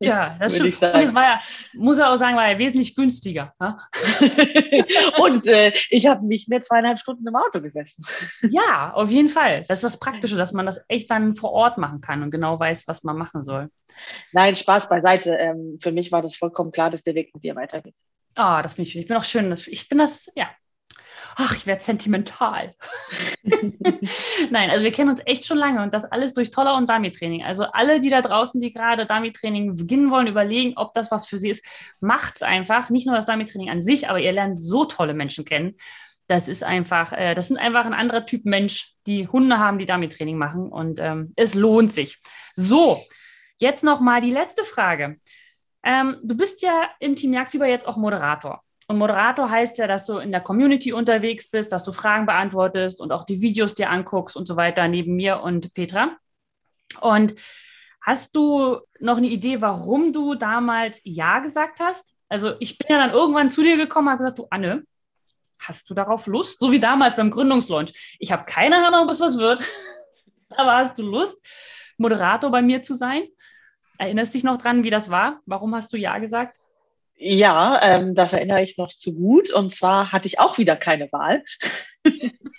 Ja, 0.00 0.36
das 0.38 0.54
stimmt. 0.56 0.82
Und 0.82 1.00
es 1.00 1.14
war 1.14 1.22
ja, 1.22 1.40
muss 1.74 1.98
er 1.98 2.12
auch 2.12 2.16
sagen, 2.16 2.36
war 2.36 2.50
ja 2.50 2.58
wesentlich 2.58 2.94
günstiger. 2.94 3.54
Und 5.18 5.46
äh, 5.46 5.72
ich 5.90 6.06
habe 6.06 6.26
nicht 6.26 6.48
mehr 6.48 6.62
zweieinhalb 6.62 6.98
Stunden 6.98 7.26
im 7.26 7.36
Auto 7.36 7.60
gesessen. 7.60 8.04
Ja, 8.50 8.92
auf 8.94 9.10
jeden 9.10 9.28
Fall. 9.28 9.64
Das 9.68 9.78
ist 9.78 9.84
das 9.84 9.98
Praktische, 9.98 10.36
dass 10.36 10.52
man 10.52 10.66
das 10.66 10.84
echt 10.88 11.10
dann 11.10 11.34
vor 11.34 11.52
Ort 11.52 11.78
machen 11.78 12.00
kann 12.00 12.22
und 12.22 12.30
genau 12.30 12.58
weiß, 12.58 12.63
was 12.86 13.04
man 13.04 13.16
machen 13.16 13.44
soll. 13.44 13.70
Nein, 14.32 14.56
Spaß 14.56 14.88
beiseite. 14.88 15.34
Ähm, 15.34 15.78
für 15.80 15.92
mich 15.92 16.12
war 16.12 16.22
das 16.22 16.36
vollkommen 16.36 16.72
klar, 16.72 16.90
dass 16.90 17.02
der 17.02 17.14
Weg 17.14 17.34
mit 17.34 17.44
dir 17.44 17.54
weitergeht. 17.56 17.94
Ah, 18.36 18.58
oh, 18.58 18.62
das 18.62 18.74
finde 18.74 18.88
ich 18.88 18.92
schön. 18.92 19.02
Ich 19.02 19.08
bin 19.08 19.16
auch 19.16 19.24
schön. 19.24 19.54
Ich 19.66 19.88
bin 19.88 19.98
das, 19.98 20.30
ja. 20.34 20.48
Ach, 21.36 21.54
ich 21.56 21.66
werde 21.66 21.82
sentimental. 21.82 22.70
Nein, 24.50 24.70
also 24.70 24.84
wir 24.84 24.92
kennen 24.92 25.10
uns 25.10 25.20
echt 25.26 25.46
schon 25.46 25.58
lange 25.58 25.82
und 25.82 25.92
das 25.92 26.04
alles 26.04 26.32
durch 26.32 26.50
Toller 26.50 26.76
und 26.76 26.88
Dummy-Training. 26.88 27.42
Also 27.44 27.64
alle, 27.64 27.98
die 28.00 28.10
da 28.10 28.22
draußen, 28.22 28.60
die 28.60 28.72
gerade 28.72 29.06
Dummy-Training 29.06 29.74
beginnen 29.74 30.10
wollen, 30.10 30.28
überlegen, 30.28 30.74
ob 30.76 30.94
das 30.94 31.10
was 31.10 31.26
für 31.26 31.38
sie 31.38 31.50
ist, 31.50 31.64
macht 32.00 32.36
es 32.36 32.42
einfach. 32.42 32.90
Nicht 32.90 33.06
nur 33.06 33.16
das 33.16 33.26
Dummy-Training 33.26 33.70
an 33.70 33.82
sich, 33.82 34.08
aber 34.08 34.20
ihr 34.20 34.32
lernt 34.32 34.60
so 34.60 34.84
tolle 34.84 35.14
Menschen 35.14 35.44
kennen. 35.44 35.76
Das 36.26 36.48
ist 36.48 36.64
einfach, 36.64 37.12
äh, 37.12 37.34
das 37.34 37.48
sind 37.48 37.58
einfach 37.58 37.84
ein 37.84 37.94
anderer 37.94 38.24
Typ 38.26 38.44
Mensch, 38.44 38.94
die 39.06 39.28
Hunde 39.28 39.58
haben, 39.58 39.78
die 39.78 39.86
Dummy-Training 39.86 40.38
machen 40.38 40.70
und 40.70 40.98
ähm, 40.98 41.32
es 41.36 41.54
lohnt 41.54 41.92
sich. 41.92 42.18
So, 42.54 43.02
jetzt 43.58 43.84
noch 43.84 44.00
mal 44.00 44.20
die 44.20 44.30
letzte 44.30 44.64
Frage. 44.64 45.20
Ähm, 45.82 46.16
du 46.22 46.36
bist 46.36 46.62
ja 46.62 46.88
im 46.98 47.14
Team 47.14 47.34
Jagdfieber 47.34 47.66
jetzt 47.66 47.86
auch 47.86 47.96
Moderator. 47.96 48.62
Und 48.86 48.98
Moderator 48.98 49.50
heißt 49.50 49.78
ja, 49.78 49.86
dass 49.86 50.06
du 50.06 50.18
in 50.18 50.30
der 50.30 50.40
Community 50.40 50.92
unterwegs 50.92 51.50
bist, 51.50 51.72
dass 51.72 51.84
du 51.84 51.92
Fragen 51.92 52.26
beantwortest 52.26 53.00
und 53.00 53.12
auch 53.12 53.24
die 53.24 53.40
Videos 53.40 53.74
dir 53.74 53.90
anguckst 53.90 54.36
und 54.36 54.46
so 54.46 54.56
weiter, 54.56 54.88
neben 54.88 55.16
mir 55.16 55.40
und 55.40 55.72
Petra. 55.74 56.16
Und 57.00 57.34
hast 58.02 58.36
du 58.36 58.78
noch 59.00 59.16
eine 59.16 59.26
Idee, 59.26 59.60
warum 59.60 60.12
du 60.12 60.34
damals 60.34 61.00
Ja 61.04 61.40
gesagt 61.40 61.80
hast? 61.80 62.14
Also 62.28 62.54
ich 62.60 62.78
bin 62.78 62.88
ja 62.90 62.98
dann 62.98 63.14
irgendwann 63.14 63.50
zu 63.50 63.62
dir 63.62 63.76
gekommen 63.76 64.08
und 64.08 64.12
habe 64.12 64.24
gesagt, 64.24 64.38
du 64.38 64.46
Anne, 64.50 64.84
hast 65.68 65.90
du 65.90 65.94
darauf 65.94 66.26
Lust? 66.26 66.60
So 66.60 66.72
wie 66.72 66.80
damals 66.80 67.16
beim 67.16 67.30
Gründungslaunch. 67.30 68.16
Ich 68.18 68.32
habe 68.32 68.44
keine 68.44 68.86
Ahnung, 68.86 69.04
ob 69.04 69.10
es 69.10 69.20
was 69.20 69.38
wird, 69.38 69.62
aber 70.50 70.76
hast 70.76 70.98
du 70.98 71.02
Lust, 71.02 71.44
Moderator 71.96 72.50
bei 72.50 72.62
mir 72.62 72.82
zu 72.82 72.94
sein? 72.94 73.24
Erinnerst 73.98 74.34
dich 74.34 74.44
noch 74.44 74.58
dran, 74.58 74.82
wie 74.84 74.90
das 74.90 75.10
war? 75.10 75.40
Warum 75.46 75.74
hast 75.74 75.92
du 75.92 75.96
Ja 75.96 76.18
gesagt? 76.18 76.56
Ja, 77.16 77.80
ähm, 77.82 78.14
das 78.14 78.32
erinnere 78.32 78.62
ich 78.62 78.76
noch 78.76 78.92
zu 78.92 79.14
gut. 79.14 79.52
Und 79.52 79.72
zwar 79.72 80.10
hatte 80.10 80.26
ich 80.26 80.40
auch 80.40 80.58
wieder 80.58 80.76
keine 80.76 81.10
Wahl. 81.12 81.44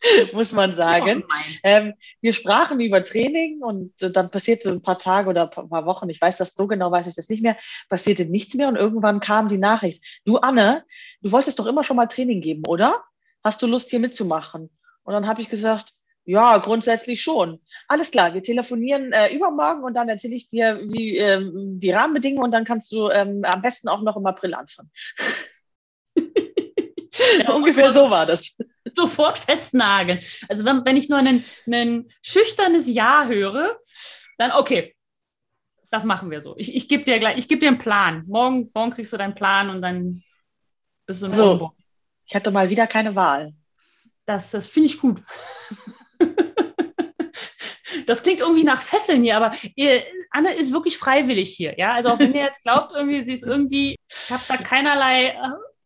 muss 0.32 0.52
man 0.52 0.74
sagen. 0.74 1.24
Oh 1.26 1.34
ähm, 1.62 1.94
wir 2.20 2.32
sprachen 2.32 2.80
über 2.80 3.04
Training 3.04 3.62
und 3.62 3.92
dann 3.98 4.30
passierte 4.30 4.70
ein 4.70 4.82
paar 4.82 4.98
Tage 4.98 5.30
oder 5.30 5.50
ein 5.56 5.68
paar 5.68 5.86
Wochen, 5.86 6.08
ich 6.08 6.20
weiß 6.20 6.38
das 6.38 6.54
so 6.54 6.66
genau, 6.66 6.90
weiß 6.90 7.06
ich 7.06 7.14
das 7.14 7.28
nicht 7.28 7.42
mehr, 7.42 7.56
passierte 7.88 8.24
nichts 8.24 8.54
mehr 8.54 8.68
und 8.68 8.76
irgendwann 8.76 9.20
kam 9.20 9.48
die 9.48 9.58
Nachricht, 9.58 10.04
du 10.24 10.38
Anne, 10.38 10.84
du 11.22 11.32
wolltest 11.32 11.58
doch 11.58 11.66
immer 11.66 11.84
schon 11.84 11.96
mal 11.96 12.06
Training 12.06 12.40
geben, 12.40 12.62
oder? 12.66 13.02
Hast 13.42 13.62
du 13.62 13.66
Lust 13.66 13.90
hier 13.90 14.00
mitzumachen? 14.00 14.70
Und 15.04 15.12
dann 15.12 15.26
habe 15.26 15.40
ich 15.40 15.48
gesagt, 15.48 15.94
ja, 16.24 16.58
grundsätzlich 16.58 17.22
schon. 17.22 17.60
Alles 17.86 18.10
klar, 18.10 18.34
wir 18.34 18.42
telefonieren 18.42 19.12
äh, 19.12 19.34
übermorgen 19.34 19.82
und 19.84 19.94
dann 19.94 20.10
erzähle 20.10 20.34
ich 20.34 20.48
dir 20.48 20.78
wie, 20.82 21.16
ähm, 21.16 21.80
die 21.80 21.90
Rahmenbedingungen 21.90 22.44
und 22.44 22.50
dann 22.50 22.64
kannst 22.64 22.92
du 22.92 23.08
ähm, 23.08 23.42
am 23.44 23.62
besten 23.62 23.88
auch 23.88 24.02
noch 24.02 24.16
im 24.16 24.26
April 24.26 24.52
anfangen. 24.52 24.90
ja, 27.38 27.52
Ungefähr 27.52 27.92
so 27.92 28.10
war 28.10 28.26
das. 28.26 28.56
Sofort 28.94 29.38
festnageln. 29.38 30.20
Also 30.48 30.64
wenn, 30.64 30.84
wenn 30.84 30.96
ich 30.96 31.08
nur 31.08 31.18
ein, 31.18 31.44
ein 31.70 32.08
schüchternes 32.22 32.86
Ja 32.88 33.26
höre, 33.26 33.78
dann 34.38 34.52
okay, 34.52 34.94
das 35.90 36.04
machen 36.04 36.30
wir 36.30 36.42
so. 36.42 36.54
Ich, 36.56 36.74
ich 36.74 36.88
gebe 36.88 37.04
dir 37.04 37.18
gleich, 37.18 37.38
ich 37.38 37.48
gebe 37.48 37.60
dir 37.60 37.68
einen 37.68 37.78
Plan. 37.78 38.24
Morgen, 38.26 38.70
morgen 38.74 38.90
kriegst 38.90 39.12
du 39.12 39.16
deinen 39.16 39.34
Plan 39.34 39.70
und 39.70 39.82
dann 39.82 40.22
bist 41.06 41.22
du 41.22 41.26
im 41.26 41.32
so, 41.32 41.72
Ich 42.26 42.34
hatte 42.34 42.50
mal 42.50 42.68
wieder 42.70 42.86
keine 42.86 43.14
Wahl. 43.14 43.54
Das, 44.26 44.50
das 44.50 44.66
finde 44.66 44.88
ich 44.88 45.00
gut. 45.00 45.22
das 48.06 48.22
klingt 48.22 48.40
irgendwie 48.40 48.64
nach 48.64 48.82
Fesseln 48.82 49.22
hier, 49.22 49.36
aber 49.38 49.52
ihr, 49.74 50.04
Anne 50.30 50.52
ist 50.54 50.72
wirklich 50.72 50.98
freiwillig 50.98 51.54
hier. 51.54 51.78
Ja, 51.78 51.94
also 51.94 52.10
auch 52.10 52.18
wenn 52.18 52.34
ihr 52.34 52.42
jetzt 52.42 52.62
glaubt, 52.62 52.92
irgendwie, 52.94 53.24
sie 53.24 53.32
ist 53.32 53.44
irgendwie, 53.44 53.96
ich 54.10 54.30
habe 54.30 54.42
da 54.46 54.58
keinerlei 54.58 55.28
äh, 55.28 55.36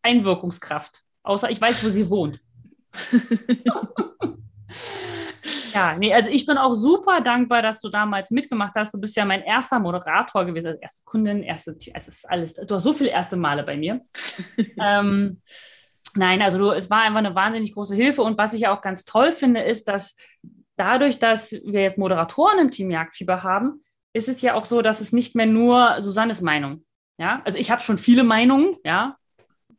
Einwirkungskraft, 0.02 1.02
außer 1.22 1.50
ich 1.50 1.60
weiß, 1.60 1.84
wo 1.84 1.90
sie 1.90 2.10
wohnt. 2.10 2.40
ja, 5.74 5.96
nee, 5.98 6.12
also 6.12 6.28
ich 6.28 6.46
bin 6.46 6.58
auch 6.58 6.74
super 6.74 7.20
dankbar, 7.20 7.62
dass 7.62 7.80
du 7.80 7.88
damals 7.88 8.30
mitgemacht 8.30 8.74
hast. 8.76 8.92
Du 8.94 9.00
bist 9.00 9.16
ja 9.16 9.24
mein 9.24 9.42
erster 9.42 9.78
Moderator 9.78 10.44
gewesen, 10.44 10.68
also 10.68 10.80
erste 10.80 11.02
Kundin, 11.04 11.42
erste, 11.42 11.72
also 11.72 11.88
es 11.94 12.08
ist 12.08 12.30
alles, 12.30 12.54
du 12.54 12.74
hast 12.74 12.82
so 12.82 12.92
viele 12.92 13.10
erste 13.10 13.36
Male 13.36 13.62
bei 13.62 13.76
mir. 13.76 14.00
ähm, 14.80 15.40
Nein, 16.14 16.42
also 16.42 16.58
du, 16.58 16.70
es 16.72 16.90
war 16.90 17.02
einfach 17.02 17.20
eine 17.20 17.34
wahnsinnig 17.34 17.74
große 17.74 17.94
Hilfe. 17.94 18.22
Und 18.22 18.36
was 18.36 18.52
ich 18.52 18.62
ja 18.62 18.76
auch 18.76 18.82
ganz 18.82 19.04
toll 19.04 19.32
finde, 19.32 19.62
ist, 19.62 19.88
dass 19.88 20.16
dadurch, 20.76 21.18
dass 21.18 21.52
wir 21.52 21.82
jetzt 21.82 21.98
Moderatoren 21.98 22.58
im 22.58 22.70
Team 22.70 22.90
Jagdfieber 22.90 23.42
haben, 23.42 23.80
ist 24.12 24.28
es 24.28 24.42
ja 24.42 24.54
auch 24.54 24.66
so, 24.66 24.82
dass 24.82 25.00
es 25.00 25.12
nicht 25.12 25.34
mehr 25.34 25.46
nur 25.46 26.02
Susannes 26.02 26.42
Meinung. 26.42 26.84
Ja, 27.18 27.40
also 27.44 27.58
ich 27.58 27.70
habe 27.70 27.82
schon 27.82 27.98
viele 27.98 28.24
Meinungen, 28.24 28.76
ja. 28.84 29.16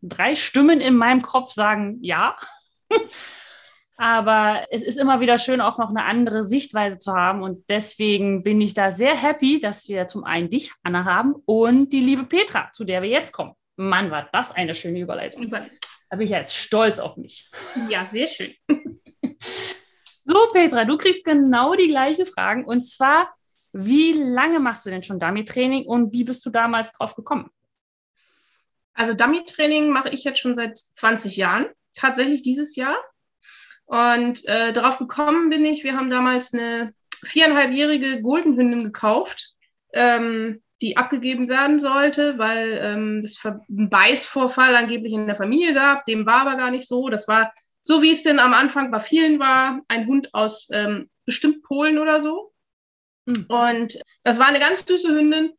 Drei 0.01 0.36
Stimmen 0.36 0.82
in 0.82 0.96
meinem 0.96 1.22
Kopf 1.22 1.51
sagen 1.51 1.98
ja. 2.01 2.36
Aber 3.97 4.65
es 4.71 4.81
ist 4.81 4.97
immer 4.97 5.19
wieder 5.19 5.38
schön, 5.38 5.62
auch 5.62 5.77
noch 5.77 5.89
eine 5.89 6.03
andere 6.03 6.43
Sichtweise 6.43 6.97
zu 6.97 7.13
haben. 7.13 7.43
Und 7.43 7.69
deswegen 7.69 8.43
bin 8.43 8.59
ich 8.59 8.73
da 8.73 8.91
sehr 8.91 9.15
happy, 9.15 9.59
dass 9.59 9.88
wir 9.88 10.07
zum 10.07 10.23
einen 10.23 10.50
dich, 10.50 10.71
Anna, 10.81 11.05
haben 11.05 11.35
und 11.45 11.89
die 11.89 12.01
liebe 12.01 12.23
Petra, 12.23 12.69
zu 12.73 12.83
der 12.83 13.01
wir 13.01 13.09
jetzt 13.09 13.33
kommen. 13.33 13.53
Mann, 13.75 14.12
war 14.12 14.27
das 14.31 14.51
eine 14.51 14.75
schöne 14.75 15.00
Überleitung. 15.00 15.50
Da 15.50 16.17
bin 16.17 16.21
ich 16.21 16.31
jetzt 16.31 16.55
stolz 16.55 17.00
auf 17.00 17.17
mich. 17.17 17.50
Ja, 17.89 18.07
sehr 18.12 18.27
schön. 18.27 18.53
So, 20.25 20.39
Petra, 20.53 20.85
du 20.85 20.97
kriegst 20.97 21.25
genau 21.25 21.75
die 21.75 21.88
gleichen 21.88 22.25
Fragen. 22.25 22.63
Und 22.65 22.81
zwar, 22.81 23.33
wie 23.73 24.13
lange 24.13 24.59
machst 24.59 24.85
du 24.85 24.89
denn 24.89 25.03
schon 25.03 25.19
Dummy-Training 25.19 25.85
und 25.85 26.13
wie 26.13 26.23
bist 26.23 26.45
du 26.45 26.50
damals 26.50 26.93
drauf 26.93 27.15
gekommen? 27.15 27.50
Also 28.93 29.13
Dummy-Training 29.13 29.89
mache 29.89 30.09
ich 30.09 30.23
jetzt 30.23 30.39
schon 30.39 30.55
seit 30.55 30.77
20 30.77 31.35
Jahren, 31.35 31.65
tatsächlich 31.95 32.41
dieses 32.41 32.75
Jahr. 32.75 32.97
Und 33.85 34.45
äh, 34.47 34.73
darauf 34.73 34.97
gekommen 34.97 35.50
bin 35.50 35.65
ich, 35.65 35.83
wir 35.83 35.95
haben 35.95 36.09
damals 36.09 36.53
eine 36.53 36.93
viereinhalbjährige 37.23 38.21
Goldenhündin 38.21 38.83
gekauft. 38.83 39.53
Ähm, 39.93 40.63
die 40.83 40.97
abgegeben 40.97 41.47
werden 41.47 41.79
sollte, 41.79 42.38
weil 42.38 42.77
ähm, 42.81 43.21
es 43.23 43.43
einen 43.45 43.89
Beißvorfall 43.89 44.75
angeblich 44.75 45.13
in 45.13 45.27
der 45.27 45.38
Familie 45.38 45.73
gab. 45.73 46.03
Dem 46.03 46.25
war 46.25 46.41
aber 46.41 46.57
gar 46.57 46.71
nicht 46.71 46.85
so. 46.85 47.07
Das 47.07 47.27
war 47.29 47.53
so, 47.81 48.01
wie 48.01 48.12
es 48.12 48.23
denn 48.23 48.38
am 48.38 48.53
Anfang 48.53 48.91
bei 48.91 49.00
vielen 49.00 49.39
war, 49.39 49.79
ein 49.88 50.07
Hund 50.07 50.33
aus 50.33 50.67
ähm, 50.73 51.09
bestimmt 51.25 51.63
Polen 51.63 52.00
oder 52.00 52.19
so. 52.19 52.53
Mhm. 53.25 53.45
Und 53.47 54.00
das 54.23 54.39
war 54.39 54.47
eine 54.47 54.59
ganz 54.59 54.85
süße 54.85 55.07
Hündin, 55.07 55.53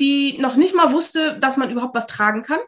die 0.00 0.38
noch 0.38 0.56
nicht 0.56 0.74
mal 0.74 0.90
wusste, 0.92 1.38
dass 1.38 1.58
man 1.58 1.70
überhaupt 1.70 1.94
was 1.94 2.06
tragen 2.06 2.42
kann. 2.42 2.60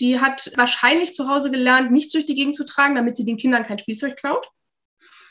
Die 0.00 0.20
hat 0.20 0.50
wahrscheinlich 0.56 1.14
zu 1.14 1.28
Hause 1.28 1.50
gelernt, 1.50 1.92
nichts 1.92 2.12
durch 2.12 2.26
die 2.26 2.34
Gegend 2.34 2.56
zu 2.56 2.64
tragen, 2.64 2.94
damit 2.94 3.16
sie 3.16 3.24
den 3.24 3.36
Kindern 3.36 3.64
kein 3.64 3.78
Spielzeug 3.78 4.16
klaut. 4.16 4.48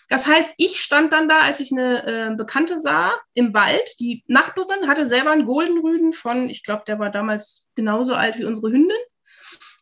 Das 0.09 0.25
heißt, 0.25 0.55
ich 0.57 0.79
stand 0.79 1.13
dann 1.13 1.29
da, 1.29 1.41
als 1.41 1.59
ich 1.59 1.71
eine 1.71 2.31
äh, 2.31 2.35
Bekannte 2.35 2.79
sah 2.79 3.13
im 3.33 3.53
Wald. 3.53 3.99
Die 3.99 4.23
Nachbarin 4.27 4.87
hatte 4.87 5.05
selber 5.05 5.31
einen 5.31 5.45
Goldenrüden 5.45 6.13
von, 6.13 6.49
ich 6.49 6.63
glaube, 6.63 6.83
der 6.87 6.97
war 6.97 7.11
damals 7.11 7.67
genauso 7.75 8.15
alt 8.15 8.37
wie 8.37 8.45
unsere 8.45 8.71
Hündin. 8.71 8.97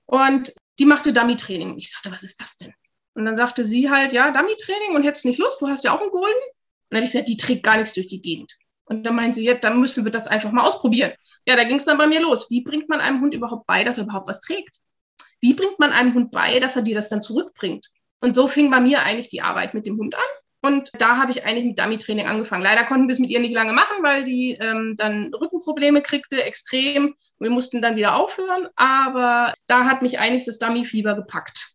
Und 0.05 0.53
die 0.79 0.85
machte 0.85 1.13
Dummy-Training. 1.13 1.77
Ich 1.77 1.91
sagte, 1.91 2.11
was 2.11 2.23
ist 2.23 2.41
das 2.41 2.57
denn? 2.57 2.73
Und 3.13 3.25
dann 3.25 3.35
sagte 3.35 3.63
sie 3.63 3.89
halt, 3.89 4.11
ja, 4.13 4.31
Dummy-Training 4.31 4.95
und 4.95 5.03
hättest 5.03 5.25
nicht 5.25 5.39
Lust, 5.39 5.61
du 5.61 5.67
hast 5.67 5.83
ja 5.83 5.95
auch 5.95 6.01
einen 6.01 6.11
Golden. 6.11 6.27
Und 6.27 6.91
dann 6.91 6.97
habe 6.97 7.05
ich 7.05 7.11
gesagt, 7.11 7.29
die 7.29 7.37
trägt 7.37 7.63
gar 7.63 7.77
nichts 7.77 7.93
durch 7.93 8.07
die 8.07 8.21
Gegend. 8.21 8.57
Und 8.87 9.03
dann 9.03 9.15
meinte 9.15 9.35
sie, 9.35 9.45
ja, 9.45 9.53
dann 9.53 9.79
müssen 9.79 10.05
wir 10.05 10.11
das 10.11 10.27
einfach 10.27 10.51
mal 10.51 10.63
ausprobieren. 10.65 11.11
Ja, 11.45 11.55
da 11.55 11.65
ging 11.65 11.75
es 11.75 11.85
dann 11.85 11.97
bei 11.97 12.07
mir 12.07 12.21
los. 12.21 12.49
Wie 12.49 12.63
bringt 12.63 12.87
man 12.89 13.01
einem 13.01 13.21
Hund 13.21 13.33
überhaupt 13.33 13.67
bei, 13.67 13.83
dass 13.83 13.97
er 13.97 14.05
überhaupt 14.05 14.27
was 14.27 14.39
trägt? 14.39 14.77
Wie 15.41 15.53
bringt 15.53 15.77
man 15.77 15.91
einem 15.91 16.13
Hund 16.13 16.31
bei, 16.31 16.59
dass 16.59 16.75
er 16.75 16.81
dir 16.81 16.95
das 16.95 17.09
dann 17.09 17.21
zurückbringt? 17.21 17.87
Und 18.21 18.35
so 18.35 18.47
fing 18.47 18.71
bei 18.71 18.79
mir 18.79 19.03
eigentlich 19.03 19.29
die 19.29 19.41
Arbeit 19.41 19.73
mit 19.73 19.85
dem 19.85 19.97
Hund 19.97 20.15
an. 20.15 20.21
Und 20.61 20.89
da 20.99 21.17
habe 21.17 21.31
ich 21.31 21.45
eigentlich 21.45 21.65
mit 21.65 21.79
Dummy-Training 21.79 22.25
angefangen. 22.25 22.63
Leider 22.63 22.85
konnten 22.85 23.07
wir 23.07 23.13
es 23.13 23.19
mit 23.19 23.29
ihr 23.29 23.39
nicht 23.39 23.53
lange 23.53 23.73
machen, 23.73 24.01
weil 24.01 24.23
die 24.23 24.53
ähm, 24.53 24.95
dann 24.97 25.33
Rückenprobleme 25.33 26.01
kriegte, 26.01 26.43
extrem. 26.43 27.15
Wir 27.39 27.51
mussten 27.51 27.81
dann 27.81 27.95
wieder 27.95 28.15
aufhören. 28.15 28.67
Aber 28.75 29.53
da 29.67 29.85
hat 29.85 30.01
mich 30.01 30.17
eigentlich 30.17 30.45
das 30.45 30.59
Dummy-Fieber 30.59 31.15
gepackt. 31.15 31.73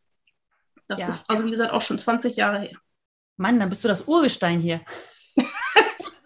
Das 0.88 1.00
ja. 1.00 1.08
ist 1.08 1.30
also, 1.30 1.44
wie 1.44 1.50
gesagt, 1.50 1.72
auch 1.72 1.82
schon 1.82 1.98
20 1.98 2.36
Jahre 2.36 2.60
her. 2.60 2.76
Mann, 3.36 3.60
dann 3.60 3.68
bist 3.68 3.84
du 3.84 3.88
das 3.88 4.08
Urgestein 4.08 4.60
hier. 4.60 4.80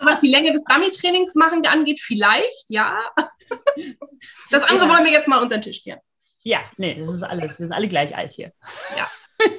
Was 0.06 0.18
die 0.18 0.30
Länge 0.30 0.52
des 0.52 0.64
Dummy-Trainings 0.64 1.34
machen 1.34 1.66
angeht, 1.66 2.00
vielleicht, 2.00 2.64
ja. 2.68 2.98
Das 4.50 4.62
andere 4.62 4.88
ja. 4.88 4.94
wollen 4.94 5.04
wir 5.04 5.12
jetzt 5.12 5.28
mal 5.28 5.42
unter 5.42 5.58
den 5.58 5.62
Tisch 5.62 5.82
kehren. 5.82 6.00
Ja, 6.42 6.60
nee, 6.76 6.94
das 6.94 7.12
ist 7.12 7.22
alles. 7.22 7.58
Wir 7.58 7.66
sind 7.66 7.72
alle 7.72 7.88
gleich 7.88 8.16
alt 8.16 8.32
hier. 8.32 8.52
Ja. 8.96 9.10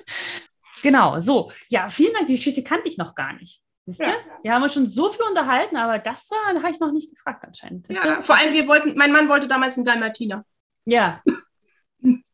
genau, 0.81 1.19
so. 1.19 1.51
Ja, 1.69 1.89
vielen 1.89 2.13
Dank. 2.13 2.27
Die 2.27 2.37
Geschichte 2.37 2.63
kannte 2.63 2.87
ich 2.87 2.97
noch 2.97 3.13
gar 3.13 3.33
nicht. 3.33 3.61
Wisst 3.85 4.01
ihr? 4.01 4.07
Ja. 4.07 4.15
Wir 4.43 4.53
haben 4.53 4.63
uns 4.63 4.73
schon 4.73 4.87
so 4.87 5.09
viel 5.09 5.25
unterhalten, 5.25 5.77
aber 5.77 5.99
das 5.99 6.27
da 6.27 6.35
habe 6.55 6.71
ich 6.71 6.79
noch 6.79 6.91
nicht 6.91 7.09
gefragt 7.09 7.43
anscheinend. 7.45 7.87
Wisst 7.89 8.03
ja, 8.03 8.21
vor 8.21 8.37
allem, 8.37 8.53
wir 8.53 8.67
wollten, 8.67 8.97
mein 8.97 9.11
Mann 9.11 9.29
wollte 9.29 9.47
damals 9.47 9.77
einen 9.77 9.85
Dalmatiner. 9.85 10.45
Ja. 10.85 11.21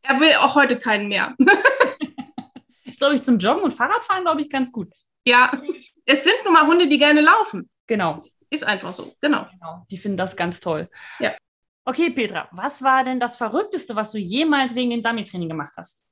Er 0.02 0.20
will 0.20 0.34
auch 0.34 0.54
heute 0.56 0.78
keinen 0.78 1.08
mehr. 1.08 1.34
ist, 2.84 2.98
glaube 2.98 3.14
ich, 3.14 3.22
zum 3.22 3.38
Joggen 3.38 3.64
und 3.64 3.72
Fahrradfahren, 3.72 4.22
glaube 4.22 4.42
ich, 4.42 4.50
ganz 4.50 4.70
gut. 4.70 4.90
Ja, 5.26 5.58
es 6.04 6.22
sind 6.22 6.36
nun 6.44 6.52
mal 6.52 6.66
Hunde, 6.66 6.86
die 6.86 6.98
gerne 6.98 7.22
laufen. 7.22 7.70
Genau. 7.86 8.16
Ist 8.50 8.64
einfach 8.64 8.92
so, 8.92 9.14
genau. 9.20 9.46
genau. 9.50 9.86
Die 9.90 9.96
finden 9.96 10.16
das 10.16 10.36
ganz 10.36 10.60
toll. 10.60 10.88
Ja. 11.18 11.36
Okay, 11.84 12.10
Petra, 12.10 12.48
was 12.52 12.82
war 12.82 13.04
denn 13.04 13.20
das 13.20 13.36
Verrückteste, 13.36 13.94
was 13.94 14.10
du 14.10 14.18
jemals 14.18 14.74
wegen 14.74 14.90
dem 14.90 15.02
Dummy-Training 15.02 15.48
gemacht 15.48 15.74
hast? 15.76 16.04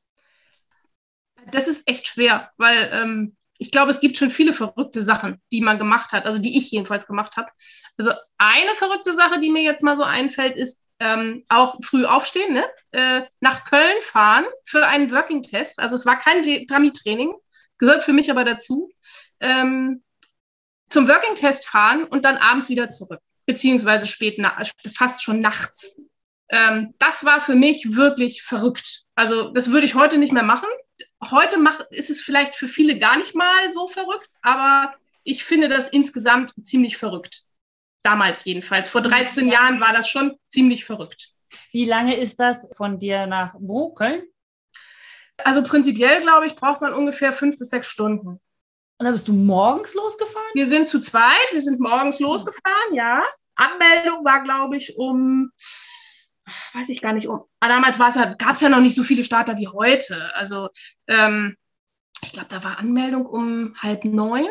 Das 1.51 1.67
ist 1.67 1.89
echt 1.89 2.07
schwer, 2.07 2.51
weil 2.57 2.91
ähm, 2.93 3.37
ich 3.59 3.71
glaube, 3.71 3.91
es 3.91 4.01
gibt 4.01 4.19
schon 4.19 4.31
viele 4.31 4.53
verrückte 4.53 5.03
Sachen, 5.03 5.41
die 5.53 5.61
man 5.61 5.79
gemacht 5.79 6.13
hat, 6.13 6.27
also 6.27 6.41
die 6.41 6.57
ich 6.59 6.71
jedenfalls 6.71 7.07
gemacht 7.07 7.37
habe. 7.37 7.49
Also 7.97 8.11
eine 8.39 8.71
verrückte 8.75 9.13
Sache, 9.13 9.41
die 9.41 9.51
mir 9.51 9.63
jetzt 9.63 9.83
mal 9.83 9.97
so 9.97 10.03
einfällt, 10.03 10.57
ist 10.57 10.85
ähm, 10.99 11.45
auch 11.49 11.79
früh 11.83 12.05
aufstehen, 12.05 12.55
ne? 12.55 12.65
äh, 12.91 13.23
nach 13.41 13.65
Köln 13.65 14.03
fahren 14.03 14.45
für 14.65 14.87
einen 14.87 15.11
Working-Test. 15.11 15.79
Also 15.79 15.97
es 15.97 16.07
war 16.07 16.19
kein 16.21 16.43
Dummy-Training, 16.43 17.33
gehört 17.79 18.05
für 18.05 18.13
mich 18.13 18.31
aber 18.31 18.45
dazu. 18.45 18.91
Ähm, 19.41 20.03
zum 20.93 21.09
Working-Test 21.09 21.67
fahren 21.67 22.05
und 22.05 22.25
dann 22.25 22.37
abends 22.37 22.69
wieder 22.69 22.89
zurück 22.89 23.21
beziehungsweise 23.47 24.07
spät, 24.07 24.41
fast 24.95 25.23
schon 25.23 25.41
nachts. 25.41 26.01
Ähm, 26.49 26.95
das 26.99 27.25
war 27.25 27.41
für 27.41 27.55
mich 27.55 27.97
wirklich 27.97 28.43
verrückt. 28.43 29.05
Also 29.15 29.51
das 29.51 29.71
würde 29.71 29.87
ich 29.87 29.95
heute 29.95 30.19
nicht 30.19 30.33
mehr 30.33 30.43
machen. 30.43 30.69
Heute 31.31 31.59
mach, 31.59 31.81
ist 31.91 32.11
es 32.11 32.21
vielleicht 32.21 32.55
für 32.55 32.69
viele 32.69 32.99
gar 32.99 33.17
nicht 33.17 33.35
mal 33.35 33.71
so 33.71 33.89
verrückt, 33.89 34.37
aber 34.43 34.95
ich 35.25 35.45
finde 35.45 35.69
das 35.69 35.89
insgesamt 35.89 36.53
ziemlich 36.63 36.97
verrückt. 36.97 37.43
Damals 38.03 38.45
jedenfalls. 38.45 38.89
Vor 38.89 39.01
13 39.01 39.47
ja. 39.47 39.55
Jahren 39.55 39.81
war 39.81 39.93
das 39.93 40.09
schon 40.09 40.37
ziemlich 40.47 40.85
verrückt. 40.85 41.31
Wie 41.71 41.85
lange 41.85 42.19
ist 42.19 42.41
das 42.41 42.69
von 42.77 42.99
dir 42.99 43.27
nach 43.27 43.55
wo? 43.59 43.93
Köln? 43.95 44.25
Also 45.39 45.63
prinzipiell, 45.63 46.21
glaube 46.21 46.47
ich, 46.47 46.57
braucht 46.57 46.81
man 46.81 46.93
ungefähr 46.93 47.33
fünf 47.33 47.59
bis 47.59 47.71
sechs 47.71 47.89
Stunden. 47.89 48.41
Und 49.03 49.07
dann 49.07 49.15
bist 49.15 49.27
du 49.27 49.33
morgens 49.33 49.95
losgefahren? 49.95 50.53
Wir 50.55 50.69
sind 50.69 50.87
zu 50.87 51.01
zweit, 51.01 51.51
wir 51.51 51.61
sind 51.61 51.81
morgens 51.81 52.21
losgefahren, 52.21 52.95
ja. 52.95 53.21
Anmeldung 53.57 54.25
war, 54.25 54.45
glaube 54.45 54.77
ich, 54.77 54.97
um, 54.97 55.51
weiß 56.73 56.89
ich 56.89 57.03
gar 57.03 57.13
nicht, 57.13 57.27
um, 57.27 57.43
aber 57.59 57.73
damals 57.73 57.99
gab 57.99 58.53
es 58.53 58.61
ja 58.61 58.69
noch 58.69 58.79
nicht 58.79 58.95
so 58.95 59.03
viele 59.03 59.25
Starter 59.25 59.57
wie 59.57 59.67
heute. 59.67 60.33
Also 60.37 60.69
ähm, 61.09 61.57
ich 62.23 62.31
glaube, 62.31 62.47
da 62.49 62.63
war 62.63 62.79
Anmeldung 62.79 63.27
um 63.27 63.75
halb 63.77 64.05
neun. 64.05 64.47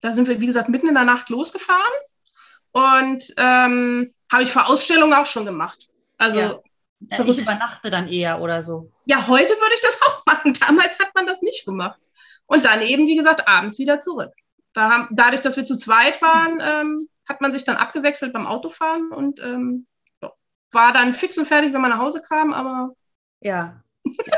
Da 0.00 0.12
sind 0.12 0.28
wir, 0.28 0.40
wie 0.40 0.46
gesagt, 0.46 0.70
mitten 0.70 0.88
in 0.88 0.94
der 0.94 1.04
Nacht 1.04 1.28
losgefahren. 1.28 1.92
Und 2.72 3.34
ähm, 3.36 4.14
habe 4.32 4.44
ich 4.44 4.50
vor 4.50 4.70
Ausstellungen 4.70 5.12
auch 5.12 5.26
schon 5.26 5.44
gemacht. 5.44 5.90
Also 6.16 6.40
ja. 6.40 6.60
Ich 7.00 7.18
übernachte 7.18 7.90
dann 7.90 8.08
eher 8.08 8.40
oder 8.40 8.62
so. 8.62 8.90
Ja, 9.06 9.26
heute 9.26 9.52
würde 9.54 9.74
ich 9.74 9.80
das 9.80 10.00
auch 10.02 10.24
machen. 10.26 10.54
Damals 10.60 10.98
hat 10.98 11.14
man 11.14 11.26
das 11.26 11.40
nicht 11.42 11.64
gemacht. 11.64 11.98
Und 12.50 12.64
dann 12.64 12.82
eben, 12.82 13.06
wie 13.06 13.14
gesagt, 13.14 13.46
abends 13.46 13.78
wieder 13.78 14.00
zurück. 14.00 14.32
Da 14.72 14.90
haben, 14.90 15.08
dadurch, 15.12 15.40
dass 15.40 15.56
wir 15.56 15.64
zu 15.64 15.76
zweit 15.76 16.20
waren, 16.20 16.58
ähm, 16.60 17.08
hat 17.28 17.40
man 17.40 17.52
sich 17.52 17.62
dann 17.62 17.76
abgewechselt 17.76 18.32
beim 18.32 18.48
Autofahren 18.48 19.12
und 19.12 19.38
ähm, 19.38 19.86
war 20.72 20.92
dann 20.92 21.14
fix 21.14 21.38
und 21.38 21.46
fertig, 21.46 21.72
wenn 21.72 21.80
man 21.80 21.90
nach 21.90 22.00
Hause 22.00 22.20
kam, 22.20 22.52
aber. 22.52 22.90
Ja, 23.40 23.84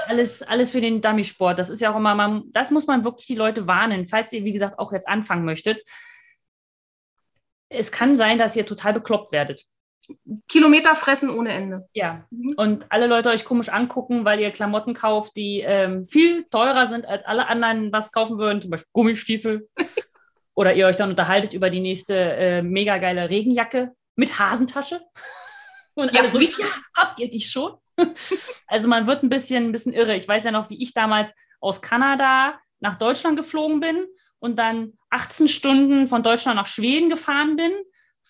alles, 0.09 0.43
alles 0.43 0.71
für 0.71 0.83
den 0.83 1.01
Dummy-Sport. 1.01 1.59
Das 1.59 1.71
ist 1.71 1.81
ja 1.81 1.91
auch 1.91 1.97
immer, 1.97 2.15
man, 2.15 2.43
das 2.53 2.71
muss 2.71 2.87
man 2.87 3.03
wirklich 3.03 3.27
die 3.27 3.35
Leute 3.35 3.67
warnen, 3.67 4.07
falls 4.07 4.31
ihr, 4.35 4.45
wie 4.45 4.53
gesagt, 4.53 4.79
auch 4.79 4.93
jetzt 4.93 5.09
anfangen 5.09 5.47
möchtet. 5.47 5.83
Es 7.71 7.91
kann 7.93 8.19
sein, 8.19 8.37
dass 8.37 8.57
ihr 8.57 8.67
total 8.67 8.93
bekloppt 8.93 9.33
werdet. 9.33 9.63
Kilometer 10.49 10.95
fressen 10.95 11.31
ohne 11.31 11.53
Ende. 11.53 11.89
Ja, 11.95 12.27
mhm. 12.31 12.55
und 12.57 12.87
alle 12.91 13.07
Leute 13.07 13.31
euch 13.31 13.45
komisch 13.45 13.69
angucken, 13.69 14.25
weil 14.25 14.41
ihr 14.41 14.51
Klamotten 14.51 14.95
kauft, 14.95 15.37
die 15.37 15.61
ähm, 15.61 16.07
viel 16.07 16.45
teurer 16.51 16.87
sind, 16.87 17.07
als 17.07 17.25
alle 17.25 17.49
anderen 17.49 17.93
was 17.93 18.13
kaufen 18.13 18.39
würden, 18.39 18.63
zum 18.63 18.71
Beispiel 18.71 18.91
Gummistiefel. 18.93 19.69
Oder 20.55 20.75
ihr 20.75 20.87
euch 20.87 20.97
dann 20.97 21.11
unterhaltet 21.11 21.55
über 21.55 21.71
die 21.71 21.81
nächste 21.81 22.15
äh, 22.15 22.63
mega 22.63 22.99
geile 22.99 23.31
Regenjacke 23.31 23.93
mit 24.17 24.39
Hasentasche. 24.39 25.01
Und 25.95 26.13
ja, 26.15 26.21
alle 26.21 26.31
so, 26.31 26.41
ja, 26.41 26.67
habt 26.97 27.21
ihr 27.21 27.29
die 27.29 27.41
schon? 27.41 27.75
also 28.67 28.89
man 28.89 29.07
wird 29.07 29.23
ein 29.23 29.29
bisschen, 29.29 29.67
ein 29.67 29.73
bisschen 29.73 29.93
irre. 29.93 30.17
Ich 30.17 30.27
weiß 30.27 30.45
ja 30.45 30.51
noch, 30.51 30.71
wie 30.71 30.83
ich 30.83 30.95
damals 30.95 31.35
aus 31.61 31.83
Kanada 31.83 32.59
nach 32.81 32.97
Deutschland 32.97 33.37
geflogen 33.37 33.81
bin 33.81 34.07
und 34.39 34.57
dann 34.59 34.95
18 35.11 35.49
Stunden 35.49 36.09
von 36.09 36.23
Deutschland 36.23 36.57
nach 36.57 36.67
Schweden 36.67 37.11
gefahren 37.11 37.57
bin, 37.57 37.73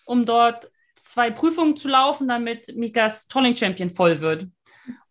um 0.05 0.25
dort 0.25 0.69
zwei 1.13 1.29
Prüfungen 1.29 1.77
zu 1.77 1.87
laufen, 1.87 2.27
damit 2.27 2.75
Mikas 2.75 3.27
Tolling 3.27 3.55
Champion 3.55 3.91
voll 3.91 4.19
wird. 4.21 4.47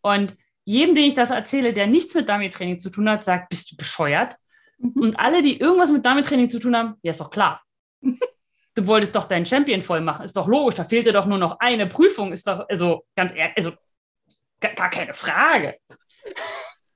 Und 0.00 0.36
jedem, 0.64 0.94
den 0.94 1.04
ich 1.04 1.14
das 1.14 1.30
erzähle, 1.30 1.72
der 1.72 1.86
nichts 1.86 2.14
mit 2.14 2.28
Dummy-Training 2.28 2.78
zu 2.78 2.90
tun 2.90 3.08
hat, 3.08 3.22
sagt, 3.22 3.48
bist 3.50 3.70
du 3.70 3.76
bescheuert? 3.76 4.34
Mhm. 4.78 5.00
Und 5.00 5.20
alle, 5.20 5.42
die 5.42 5.60
irgendwas 5.60 5.92
mit 5.92 6.04
Dummy-Training 6.04 6.50
zu 6.50 6.58
tun 6.58 6.76
haben, 6.76 6.94
ja, 7.02 7.12
ist 7.12 7.20
doch 7.20 7.30
klar. 7.30 7.62
du 8.02 8.86
wolltest 8.86 9.14
doch 9.14 9.26
deinen 9.26 9.46
Champion 9.46 9.80
voll 9.80 10.00
machen, 10.00 10.24
ist 10.24 10.36
doch 10.36 10.48
logisch, 10.48 10.76
da 10.76 10.84
fehlt 10.84 11.06
dir 11.06 11.12
doch 11.12 11.26
nur 11.26 11.38
noch 11.38 11.60
eine 11.60 11.86
Prüfung, 11.86 12.32
ist 12.32 12.48
doch, 12.48 12.66
also 12.68 13.04
ganz 13.14 13.32
ehrlich, 13.34 13.56
also 13.56 13.72
gar, 14.60 14.72
gar 14.74 14.90
keine 14.90 15.14
Frage. 15.14 15.76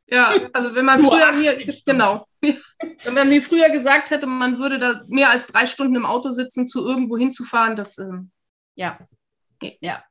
Ja, 0.08 0.32
also 0.52 0.72
wenn 0.76 0.84
man 0.84 1.00
früher 1.00 1.32
mir, 1.32 1.58
genau, 1.84 2.28
wenn 2.40 3.14
man 3.14 3.28
mir 3.28 3.42
früher 3.42 3.70
gesagt 3.70 4.10
hätte, 4.10 4.28
man 4.28 4.60
würde 4.60 4.78
da 4.78 5.02
mehr 5.08 5.30
als 5.30 5.48
drei 5.48 5.66
Stunden 5.66 5.96
im 5.96 6.06
Auto 6.06 6.30
sitzen, 6.30 6.68
zu 6.68 6.86
irgendwo 6.86 7.18
hinzufahren, 7.18 7.74
das 7.74 7.98
ähm, 7.98 8.30
ja. 8.76 8.98
Ja. 9.80 10.04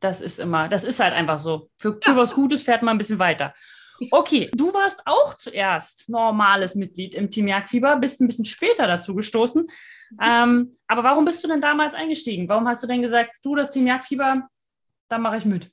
Das 0.00 0.20
ist 0.20 0.38
immer, 0.38 0.68
das 0.68 0.84
ist 0.84 0.98
halt 1.00 1.12
einfach 1.12 1.38
so. 1.38 1.70
Für, 1.76 1.92
für 2.02 2.12
ja. 2.12 2.16
was 2.16 2.34
Gutes 2.34 2.62
fährt 2.62 2.82
man 2.82 2.94
ein 2.94 2.98
bisschen 2.98 3.18
weiter. 3.18 3.52
Okay, 4.10 4.50
du 4.54 4.72
warst 4.72 5.02
auch 5.04 5.34
zuerst 5.34 6.08
normales 6.08 6.74
Mitglied 6.74 7.14
im 7.14 7.28
Team 7.28 7.48
Jagdfieber, 7.48 7.96
bist 7.96 8.20
ein 8.20 8.26
bisschen 8.26 8.46
später 8.46 8.86
dazu 8.86 9.14
gestoßen. 9.14 9.62
Mhm. 9.62 10.18
Ähm, 10.22 10.72
aber 10.86 11.04
warum 11.04 11.26
bist 11.26 11.44
du 11.44 11.48
denn 11.48 11.60
damals 11.60 11.94
eingestiegen? 11.94 12.48
Warum 12.48 12.66
hast 12.66 12.82
du 12.82 12.86
denn 12.86 13.02
gesagt, 13.02 13.38
du, 13.42 13.54
das 13.56 13.70
Team 13.70 13.86
Jagdfieber, 13.86 14.48
da 15.08 15.18
mache 15.18 15.36
ich 15.36 15.44
mit? 15.44 15.70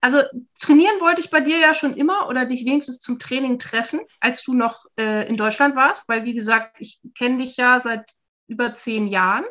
Also 0.00 0.22
trainieren 0.58 1.00
wollte 1.00 1.20
ich 1.20 1.30
bei 1.30 1.40
dir 1.40 1.58
ja 1.58 1.74
schon 1.74 1.94
immer 1.94 2.28
oder 2.28 2.46
dich 2.46 2.64
wenigstens 2.64 3.00
zum 3.00 3.18
Training 3.18 3.58
treffen, 3.58 4.00
als 4.20 4.42
du 4.42 4.54
noch 4.54 4.86
äh, 4.98 5.28
in 5.28 5.36
Deutschland 5.36 5.74
warst, 5.74 6.08
weil 6.08 6.24
wie 6.24 6.34
gesagt, 6.34 6.76
ich 6.78 7.00
kenne 7.18 7.38
dich 7.38 7.56
ja 7.56 7.80
seit 7.80 8.12
über 8.46 8.74
zehn 8.74 9.08
Jahren 9.08 9.44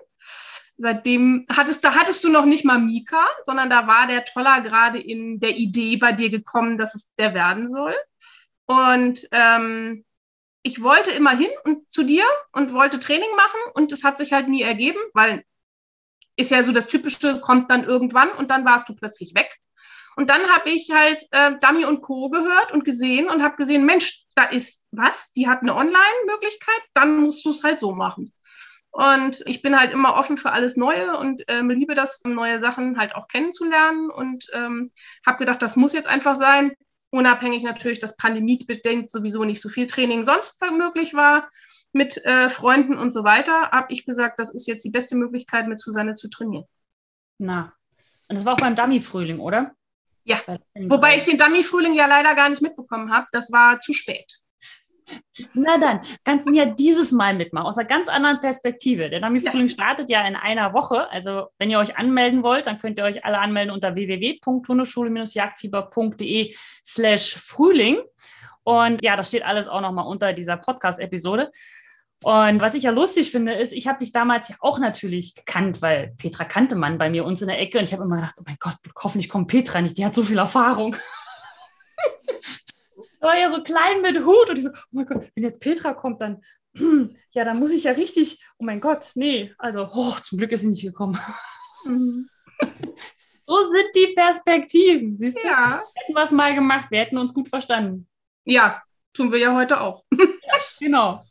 seitdem 0.77 1.45
hattest, 1.49 1.83
da 1.83 1.95
hattest 1.95 2.23
du 2.23 2.29
noch 2.29 2.45
nicht 2.45 2.65
mal 2.65 2.79
Mika, 2.79 3.25
sondern 3.43 3.69
da 3.69 3.88
war 3.88 4.07
der 4.07 4.25
Toller 4.25 4.61
gerade 4.61 4.99
in 4.99 5.39
der 5.39 5.55
Idee 5.57 5.97
bei 5.97 6.11
dir 6.11 6.29
gekommen, 6.29 6.77
dass 6.77 6.95
es 6.95 7.13
der 7.15 7.33
werden 7.33 7.67
soll. 7.67 7.95
Und 8.65 9.21
ähm, 9.31 10.05
ich 10.63 10.81
wollte 10.81 11.11
immer 11.11 11.35
hin 11.38 11.51
und 11.63 11.89
zu 11.89 12.03
dir 12.03 12.25
und 12.51 12.73
wollte 12.73 12.99
Training 12.99 13.35
machen 13.35 13.59
und 13.75 13.91
es 13.91 14.03
hat 14.03 14.17
sich 14.17 14.33
halt 14.33 14.49
nie 14.49 14.63
ergeben, 14.63 14.99
weil 15.13 15.43
ist 16.38 16.51
ja 16.51 16.63
so 16.63 16.71
das 16.71 16.88
Typische, 16.88 17.39
kommt 17.39 17.71
dann 17.71 17.83
irgendwann 17.83 18.29
und 18.31 18.51
dann 18.51 18.65
warst 18.65 18.89
du 18.89 18.95
plötzlich 18.95 19.35
weg. 19.35 19.57
Und 20.17 20.29
dann 20.29 20.41
habe 20.49 20.69
ich 20.69 20.89
halt 20.91 21.23
äh, 21.31 21.53
Dummy 21.61 21.85
und 21.85 22.01
Co. 22.01 22.29
gehört 22.29 22.71
und 22.71 22.85
gesehen 22.85 23.29
und 23.29 23.43
habe 23.43 23.57
gesehen, 23.57 23.85
Mensch, 23.85 24.23
da 24.33 24.43
ist 24.45 24.88
was, 24.91 25.31
die 25.33 25.47
hat 25.47 25.61
eine 25.61 25.75
Online-Möglichkeit, 25.75 26.81
dann 26.93 27.17
musst 27.19 27.45
du 27.45 27.51
es 27.51 27.63
halt 27.63 27.79
so 27.79 27.91
machen. 27.91 28.33
Und 28.95 29.43
ich 29.45 29.62
bin 29.62 29.77
halt 29.77 29.91
immer 29.91 30.15
offen 30.15 30.38
für 30.38 30.53
alles 30.53 30.77
Neue 30.77 31.17
und 31.17 31.43
ähm, 31.49 31.69
liebe 31.69 31.95
das, 31.95 32.21
neue 32.23 32.60
Sachen 32.60 32.97
halt 32.97 33.13
auch 33.13 33.27
kennenzulernen 33.27 34.10
und 34.10 34.47
ähm, 34.53 34.89
habe 35.25 35.39
gedacht, 35.39 35.62
das 35.62 35.75
muss 35.75 35.91
jetzt 35.91 36.08
einfach 36.08 36.36
sein. 36.36 36.71
Unabhängig 37.10 37.62
natürlich, 37.63 37.99
dass 37.99 38.15
Pandemie 38.15 38.63
bedingt 38.65 39.12
sowieso 39.12 39.43
nicht 39.43 39.60
so 39.60 39.67
viel 39.67 39.86
Training 39.86 40.23
sonst 40.23 40.62
möglich 40.71 41.13
war 41.13 41.49
mit 41.91 42.23
äh, 42.23 42.49
Freunden 42.49 42.97
und 42.97 43.12
so 43.12 43.25
weiter, 43.25 43.71
habe 43.71 43.91
ich 43.91 44.05
gesagt, 44.05 44.39
das 44.39 44.53
ist 44.53 44.65
jetzt 44.65 44.86
die 44.86 44.91
beste 44.91 45.17
Möglichkeit, 45.17 45.67
mit 45.67 45.81
Susanne 45.81 46.13
zu 46.13 46.29
trainieren. 46.29 46.63
Na, 47.38 47.73
und 48.29 48.38
das 48.38 48.45
war 48.45 48.53
auch 48.53 48.60
beim 48.60 48.77
Dummy-Frühling, 48.77 49.39
oder? 49.39 49.73
Ja, 50.23 50.38
wobei 50.73 51.17
ich 51.17 51.25
den 51.25 51.38
Dummy-Frühling 51.38 51.95
ja 51.95 52.05
leider 52.05 52.34
gar 52.34 52.47
nicht 52.47 52.62
mitbekommen 52.62 53.12
habe. 53.12 53.27
Das 53.34 53.51
war 53.51 53.77
zu 53.79 53.91
spät. 53.91 54.44
Na 55.54 55.78
dann, 55.78 56.00
kannst 56.24 56.48
du 56.48 56.54
ja 56.54 56.65
dieses 56.65 57.12
Mal 57.12 57.36
mitmachen, 57.36 57.68
aus 57.68 57.78
einer 57.78 57.88
ganz 57.88 58.10
anderen 58.10 58.39
Perspektive. 58.39 59.10
Der 59.10 59.20
Dummy-Frühling 59.20 59.68
ja. 59.68 59.74
startet 59.74 60.10
ja 60.10 60.26
in 60.28 60.36
einer 60.36 60.74
Woche. 60.74 61.12
Also, 61.12 61.48
wenn 61.58 61.70
ihr 61.70 61.80
euch 61.80 61.98
anmelden 61.98 62.44
wollt, 62.44 62.68
dann 62.68 62.80
könnt 62.80 62.98
ihr 62.98 63.04
euch 63.04 63.26
alle 63.26 63.39
anmelden 63.39 63.74
unter 63.74 63.96
www.hundeschule-jagdfieber.de 63.96 66.56
slash 66.86 67.36
Frühling. 67.36 67.98
Und 68.63 69.04
ja, 69.04 69.15
das 69.15 69.28
steht 69.28 69.44
alles 69.44 69.68
auch 69.68 69.82
nochmal 69.82 70.08
unter 70.08 70.34
dieser 70.34 70.58
Podcast-Episode. 70.58 71.52
Und 72.24 72.60
was 72.60 72.74
ich 72.74 72.84
ja 72.84 72.91
lustig 72.91 73.30
finde, 73.30 73.54
ist, 73.54 73.74
ich 73.74 73.88
habe 73.88 74.00
dich 74.00 74.12
damals 74.12 74.50
ja 74.50 74.56
auch 74.60 74.80
natürlich 74.80 75.36
gekannt, 75.36 75.84
weil 75.84 76.15
Petra 76.18 76.46
kannte 76.46 76.76
man 76.76 76.98
bei 76.98 77.10
mir 77.10 77.24
uns 77.24 77.41
in 77.41 77.48
der 77.48 77.60
Ecke. 77.60 77.78
Und 77.78 77.84
ich 77.84 77.94
habe 77.94 78.04
immer 78.04 78.15
gedacht, 78.15 78.36
oh 78.39 78.44
mein 78.46 78.58
Gott, 78.60 78.78
hoffentlich 79.04 79.30
kommt 79.30 79.48
Petra 79.48 79.82
nicht, 79.82 79.98
die 79.98 80.06
hat 80.06 80.15
so 80.15 80.24
viel 80.24 80.39
Erfahrung. 80.39 80.96
War 83.25 83.38
ja 83.38 83.51
so 83.51 83.61
klein 83.63 84.01
mit 84.01 84.23
Hut 84.23 84.49
und 84.49 84.57
ich 84.57 84.63
so, 84.63 84.69
oh 84.69 84.91
mein 84.91 85.05
Gott, 85.05 85.27
wenn 85.33 85.43
jetzt 85.43 85.59
Petra 85.59 85.93
kommt, 85.93 86.21
dann, 86.21 86.41
ja, 87.31 87.43
dann 87.43 87.59
muss 87.59 87.71
ich 87.71 87.83
ja 87.83 87.91
richtig, 87.91 88.45
oh 88.57 88.63
mein 88.63 88.79
Gott, 88.79 89.11
nee, 89.15 89.53
also, 89.57 89.89
oh, 89.91 90.15
zum 90.21 90.38
Glück 90.38 90.51
ist 90.51 90.61
sie 90.61 90.69
nicht 90.69 90.83
gekommen. 90.83 91.19
Mhm. 91.83 92.29
so 93.47 93.69
sind 93.69 93.88
die 93.95 94.13
Perspektiven, 94.15 95.17
siehst 95.17 95.38
du? 95.43 95.47
Ja. 95.47 95.83
Hätten 95.95 96.13
wir 96.13 96.23
es 96.23 96.31
mal 96.31 96.55
gemacht, 96.55 96.89
wir 96.91 96.99
hätten 96.99 97.17
uns 97.17 97.33
gut 97.33 97.49
verstanden. 97.49 98.07
Ja, 98.45 98.81
tun 99.13 99.31
wir 99.31 99.39
ja 99.39 99.53
heute 99.53 99.81
auch. 99.81 100.03
ja, 100.11 100.25
genau. 100.79 101.23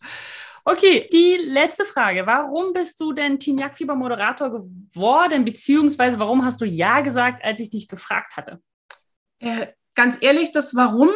Okay, 0.67 1.09
die 1.13 1.37
letzte 1.37 1.85
Frage. 1.85 2.27
Warum 2.27 2.73
bist 2.73 2.99
du 2.99 3.13
denn 3.13 3.39
Team 3.39 3.59
Jagdfieber 3.59 3.95
Moderator 3.95 4.51
geworden, 4.51 5.45
beziehungsweise 5.45 6.19
warum 6.19 6.43
hast 6.43 6.61
du 6.61 6.65
Ja 6.65 7.03
gesagt, 7.03 7.45
als 7.45 7.61
ich 7.61 7.69
dich 7.69 7.87
gefragt 7.87 8.39
hatte? 8.39 8.59
Äh, 9.41 9.69
ganz 9.95 10.23
ehrlich, 10.23 10.53
das 10.53 10.75
Warum 10.75 11.11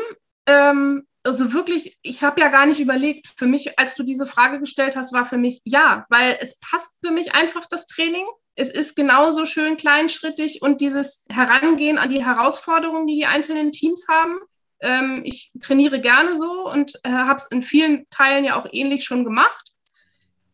ähm, 0.48 1.06
also 1.24 1.52
wirklich, 1.52 1.98
ich 2.02 2.22
habe 2.22 2.40
ja 2.40 2.48
gar 2.48 2.64
nicht 2.64 2.80
überlegt. 2.80 3.26
Für 3.36 3.46
mich, 3.46 3.78
als 3.78 3.94
du 3.94 4.02
diese 4.02 4.26
Frage 4.26 4.60
gestellt 4.60 4.96
hast, 4.96 5.12
war 5.12 5.26
für 5.26 5.36
mich 5.36 5.60
ja, 5.64 6.06
weil 6.08 6.38
es 6.40 6.58
passt 6.58 6.98
für 7.04 7.12
mich 7.12 7.34
einfach 7.34 7.66
das 7.68 7.86
Training. 7.86 8.24
Es 8.54 8.70
ist 8.70 8.96
genauso 8.96 9.44
schön 9.44 9.76
kleinschrittig 9.76 10.62
und 10.62 10.80
dieses 10.80 11.26
Herangehen 11.28 11.98
an 11.98 12.10
die 12.10 12.24
Herausforderungen, 12.24 13.06
die 13.06 13.16
die 13.16 13.26
einzelnen 13.26 13.72
Teams 13.72 14.06
haben. 14.10 14.38
Ähm, 14.80 15.22
ich 15.24 15.52
trainiere 15.60 16.00
gerne 16.00 16.34
so 16.34 16.66
und 16.70 16.94
äh, 17.02 17.10
habe 17.10 17.36
es 17.36 17.46
in 17.48 17.62
vielen 17.62 18.06
Teilen 18.08 18.44
ja 18.44 18.58
auch 18.58 18.66
ähnlich 18.72 19.04
schon 19.04 19.24
gemacht. 19.24 19.72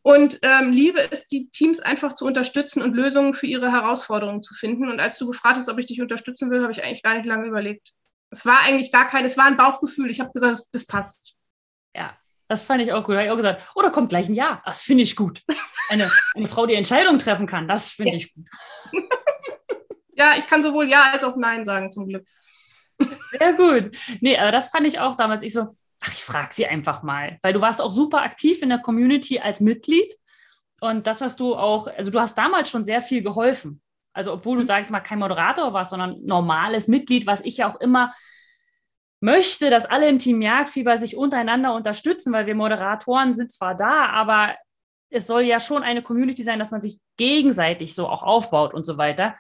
Und 0.02 0.40
ähm, 0.42 0.72
liebe 0.72 1.08
es, 1.12 1.28
die 1.28 1.48
Teams 1.50 1.80
einfach 1.80 2.12
zu 2.12 2.26
unterstützen 2.26 2.82
und 2.82 2.94
Lösungen 2.94 3.32
für 3.32 3.46
ihre 3.46 3.70
Herausforderungen 3.70 4.42
zu 4.42 4.54
finden. 4.54 4.88
Und 4.90 4.98
als 4.98 5.18
du 5.18 5.28
gefragt 5.28 5.56
hast, 5.56 5.68
ob 5.68 5.78
ich 5.78 5.86
dich 5.86 6.02
unterstützen 6.02 6.50
will, 6.50 6.62
habe 6.62 6.72
ich 6.72 6.82
eigentlich 6.82 7.02
gar 7.02 7.14
nicht 7.14 7.26
lange 7.26 7.46
überlegt. 7.46 7.92
Es 8.34 8.44
war 8.44 8.60
eigentlich 8.60 8.90
gar 8.90 9.06
kein, 9.06 9.24
es 9.24 9.38
war 9.38 9.44
ein 9.44 9.56
Bauchgefühl. 9.56 10.10
Ich 10.10 10.18
habe 10.18 10.32
gesagt, 10.32 10.58
das 10.72 10.86
passt. 10.86 11.36
Ja, 11.94 12.16
das 12.48 12.62
fand 12.62 12.82
ich 12.82 12.92
auch 12.92 13.04
gut. 13.04 13.14
Da 13.14 13.18
habe 13.18 13.26
ich 13.26 13.30
auch 13.30 13.36
gesagt, 13.36 13.62
oh, 13.76 13.82
da 13.82 13.90
kommt 13.90 14.08
gleich 14.08 14.28
ein 14.28 14.34
Ja. 14.34 14.60
Das 14.64 14.82
finde 14.82 15.04
ich 15.04 15.14
gut. 15.14 15.42
Eine, 15.88 16.10
eine 16.34 16.48
Frau, 16.48 16.66
die 16.66 16.74
Entscheidungen 16.74 17.18
treffen 17.18 17.46
kann, 17.46 17.68
das 17.68 17.90
finde 17.90 18.12
ja. 18.12 18.16
ich 18.16 18.34
gut. 18.34 18.46
ja, 20.16 20.32
ich 20.36 20.46
kann 20.46 20.62
sowohl 20.62 20.88
Ja 20.88 21.12
als 21.12 21.22
auch 21.24 21.36
Nein 21.36 21.64
sagen, 21.64 21.92
zum 21.92 22.08
Glück. 22.08 22.26
Sehr 23.38 23.52
gut. 23.52 23.96
Nee, 24.20 24.36
aber 24.36 24.50
das 24.50 24.68
fand 24.68 24.86
ich 24.86 24.98
auch 24.98 25.14
damals. 25.14 25.44
Ich 25.44 25.52
so, 25.52 25.76
ach, 26.00 26.12
ich 26.12 26.24
frage 26.24 26.54
sie 26.54 26.66
einfach 26.66 27.02
mal. 27.02 27.38
Weil 27.42 27.52
du 27.52 27.60
warst 27.60 27.80
auch 27.80 27.90
super 27.90 28.22
aktiv 28.22 28.62
in 28.62 28.70
der 28.70 28.78
Community 28.78 29.38
als 29.38 29.60
Mitglied. 29.60 30.12
Und 30.80 31.06
das, 31.06 31.20
was 31.20 31.36
du 31.36 31.54
auch, 31.54 31.86
also 31.86 32.10
du 32.10 32.18
hast 32.18 32.36
damals 32.36 32.68
schon 32.68 32.84
sehr 32.84 33.00
viel 33.00 33.22
geholfen. 33.22 33.80
Also 34.14 34.32
obwohl 34.32 34.58
du, 34.58 34.64
sage 34.64 34.84
ich 34.84 34.90
mal, 34.90 35.00
kein 35.00 35.18
Moderator 35.18 35.72
warst, 35.72 35.90
sondern 35.90 36.24
normales 36.24 36.88
Mitglied, 36.88 37.26
was 37.26 37.42
ich 37.42 37.58
ja 37.58 37.70
auch 37.70 37.80
immer 37.80 38.14
möchte, 39.20 39.70
dass 39.70 39.86
alle 39.86 40.08
im 40.08 40.18
Team 40.18 40.40
Jagdfieber 40.40 40.98
sich 40.98 41.16
untereinander 41.16 41.74
unterstützen, 41.74 42.32
weil 42.32 42.46
wir 42.46 42.54
Moderatoren 42.54 43.34
sind 43.34 43.50
zwar 43.50 43.74
da, 43.74 44.06
aber 44.06 44.54
es 45.10 45.26
soll 45.26 45.42
ja 45.42 45.60
schon 45.60 45.82
eine 45.82 46.02
Community 46.02 46.42
sein, 46.42 46.58
dass 46.58 46.70
man 46.70 46.82
sich 46.82 46.98
gegenseitig 47.16 47.94
so 47.94 48.08
auch 48.08 48.22
aufbaut 48.22 48.74
und 48.74 48.84
so 48.84 48.98
weiter. 48.98 49.34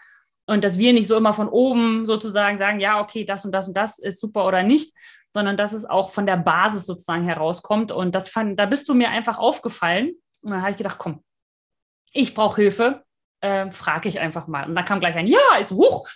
Und 0.46 0.64
dass 0.64 0.78
wir 0.78 0.92
nicht 0.92 1.08
so 1.08 1.16
immer 1.16 1.34
von 1.34 1.48
oben 1.48 2.06
sozusagen 2.06 2.58
sagen, 2.58 2.80
ja, 2.80 3.00
okay, 3.00 3.24
das 3.24 3.44
und 3.44 3.52
das 3.52 3.68
und 3.68 3.76
das 3.76 3.98
ist 3.98 4.20
super 4.20 4.46
oder 4.46 4.62
nicht, 4.62 4.94
sondern 5.32 5.56
dass 5.56 5.72
es 5.72 5.84
auch 5.84 6.10
von 6.10 6.26
der 6.26 6.36
Basis 6.36 6.86
sozusagen 6.86 7.24
herauskommt. 7.24 7.92
Und 7.92 8.14
das 8.14 8.28
fand, 8.28 8.58
da 8.58 8.66
bist 8.66 8.88
du 8.88 8.94
mir 8.94 9.10
einfach 9.10 9.38
aufgefallen. 9.38 10.12
Und 10.42 10.50
dann 10.50 10.60
habe 10.60 10.70
ich 10.70 10.76
gedacht, 10.76 10.98
komm, 10.98 11.24
ich 12.12 12.34
brauche 12.34 12.60
Hilfe 12.60 13.03
äh, 13.44 13.70
frage 13.72 14.08
ich 14.08 14.18
einfach 14.18 14.46
mal. 14.46 14.66
Und 14.66 14.74
dann 14.74 14.84
kam 14.84 15.00
gleich 15.00 15.14
ein 15.16 15.26
Ja, 15.26 15.56
ist 15.60 15.72
hoch. 15.72 16.08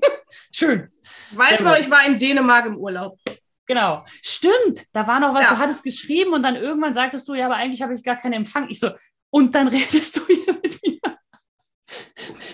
Schön. 0.52 0.88
Weißt 1.32 1.62
du, 1.62 1.74
ich 1.74 1.90
war 1.90 2.06
in 2.06 2.18
Dänemark 2.18 2.66
im 2.66 2.76
Urlaub. 2.76 3.18
Genau. 3.66 4.04
Stimmt, 4.22 4.86
da 4.92 5.06
war 5.06 5.20
noch 5.20 5.34
was, 5.34 5.44
ja. 5.44 5.50
du 5.50 5.58
hattest 5.58 5.82
geschrieben 5.82 6.32
und 6.32 6.42
dann 6.42 6.56
irgendwann 6.56 6.94
sagtest 6.94 7.28
du, 7.28 7.34
ja, 7.34 7.46
aber 7.46 7.56
eigentlich 7.56 7.82
habe 7.82 7.94
ich 7.94 8.02
gar 8.02 8.16
keinen 8.16 8.34
Empfang. 8.34 8.68
Ich 8.68 8.80
so, 8.80 8.90
und 9.30 9.54
dann 9.54 9.68
redest 9.76 10.16
du 10.16 10.26
hier 10.26 10.54
mit 10.62 10.80
mir. 10.84 11.00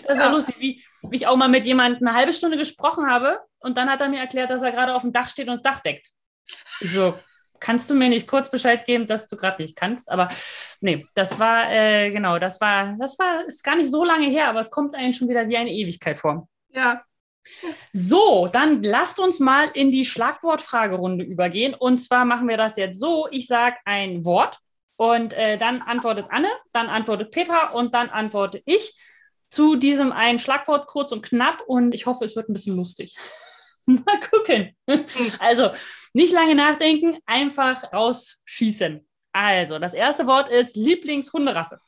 Das 0.06 0.18
ist 0.18 0.18
ja 0.18 0.30
lustig, 0.30 0.60
wie, 0.60 0.84
wie 1.02 1.16
ich 1.16 1.26
auch 1.26 1.36
mal 1.36 1.48
mit 1.48 1.66
jemandem 1.66 2.06
eine 2.06 2.16
halbe 2.16 2.32
Stunde 2.32 2.56
gesprochen 2.56 3.06
habe 3.06 3.38
und 3.58 3.76
dann 3.76 3.90
hat 3.90 4.00
er 4.00 4.08
mir 4.08 4.20
erklärt, 4.20 4.50
dass 4.50 4.62
er 4.62 4.72
gerade 4.72 4.94
auf 4.94 5.02
dem 5.02 5.12
Dach 5.12 5.28
steht 5.28 5.48
und 5.48 5.56
das 5.56 5.74
Dach 5.74 5.80
deckt. 5.80 6.08
Ich 6.80 6.92
so, 6.92 7.18
kannst 7.60 7.90
du 7.90 7.94
mir 7.94 8.08
nicht 8.08 8.26
kurz 8.26 8.50
Bescheid 8.50 8.84
geben, 8.84 9.06
dass 9.06 9.26
du 9.26 9.36
gerade 9.36 9.62
nicht 9.62 9.76
kannst? 9.76 10.10
Aber 10.10 10.28
nee, 10.80 11.06
das 11.14 11.38
war, 11.38 11.70
äh, 11.72 12.10
genau, 12.10 12.38
das 12.38 12.60
war, 12.60 12.96
das 12.98 13.18
war, 13.18 13.44
ist 13.46 13.62
gar 13.64 13.76
nicht 13.76 13.90
so 13.90 14.04
lange 14.04 14.28
her, 14.28 14.48
aber 14.48 14.60
es 14.60 14.70
kommt 14.70 14.94
einem 14.94 15.12
schon 15.12 15.28
wieder 15.28 15.48
wie 15.48 15.56
eine 15.56 15.72
Ewigkeit 15.72 16.18
vor. 16.18 16.48
Ja. 16.70 17.02
So, 17.92 18.48
dann 18.52 18.82
lasst 18.82 19.20
uns 19.20 19.40
mal 19.40 19.70
in 19.72 19.90
die 19.90 20.04
Schlagwortfragerunde 20.04 21.24
übergehen. 21.24 21.74
Und 21.74 21.98
zwar 21.98 22.24
machen 22.24 22.48
wir 22.48 22.56
das 22.56 22.76
jetzt 22.76 22.98
so: 22.98 23.28
Ich 23.30 23.46
sage 23.46 23.76
ein 23.84 24.24
Wort 24.24 24.58
und 24.96 25.32
äh, 25.32 25.56
dann 25.56 25.82
antwortet 25.82 26.26
Anne, 26.30 26.50
dann 26.72 26.88
antwortet 26.88 27.30
Petra 27.30 27.70
und 27.70 27.94
dann 27.94 28.10
antworte 28.10 28.62
ich 28.64 28.94
zu 29.50 29.76
diesem 29.76 30.12
ein 30.12 30.38
Schlagwort 30.38 30.86
kurz 30.86 31.12
und 31.12 31.22
knapp. 31.22 31.62
Und 31.66 31.94
ich 31.94 32.06
hoffe, 32.06 32.24
es 32.24 32.36
wird 32.36 32.48
ein 32.48 32.54
bisschen 32.54 32.76
lustig. 32.76 33.16
mal 33.86 34.20
gucken. 34.20 34.76
Hm. 34.88 35.04
Also, 35.38 35.70
nicht 36.16 36.32
lange 36.32 36.54
nachdenken, 36.54 37.18
einfach 37.26 37.92
rausschießen. 37.92 39.06
Also, 39.32 39.78
das 39.78 39.92
erste 39.92 40.26
Wort 40.26 40.48
ist 40.48 40.74
Lieblingshunderasse. 40.74 41.78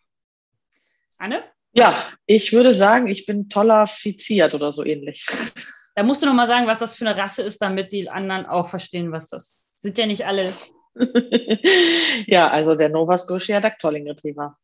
Anne? 1.17 1.43
Ja, 1.73 2.13
ich 2.27 2.53
würde 2.53 2.75
sagen, 2.75 3.07
ich 3.07 3.25
bin 3.25 3.49
tolerifiziert 3.49 4.55
oder 4.55 4.71
so 4.71 4.85
ähnlich. 4.85 5.27
Da 5.95 6.05
musst 6.05 6.23
du 6.23 6.27
noch 6.27 6.35
mal 6.35 6.47
sagen, 6.47 6.69
was 6.69 6.79
das 6.79 6.95
für 6.95 7.09
eine 7.09 7.21
Rasse 7.21 7.43
ist, 7.43 7.61
damit 7.61 7.91
die 7.91 8.09
anderen 8.09 8.47
auch 8.47 8.69
verstehen, 8.69 9.11
was 9.11 9.31
das 9.31 9.65
sind. 9.81 9.99
ja 9.99 10.07
nicht 10.07 10.25
alle. 10.25 10.49
ja, 12.29 12.49
also 12.49 12.77
der 12.77 12.89
Nova 12.89 13.19
Scotia 13.19 13.61
Dactolling 13.61 14.07
Retriever. 14.09 14.57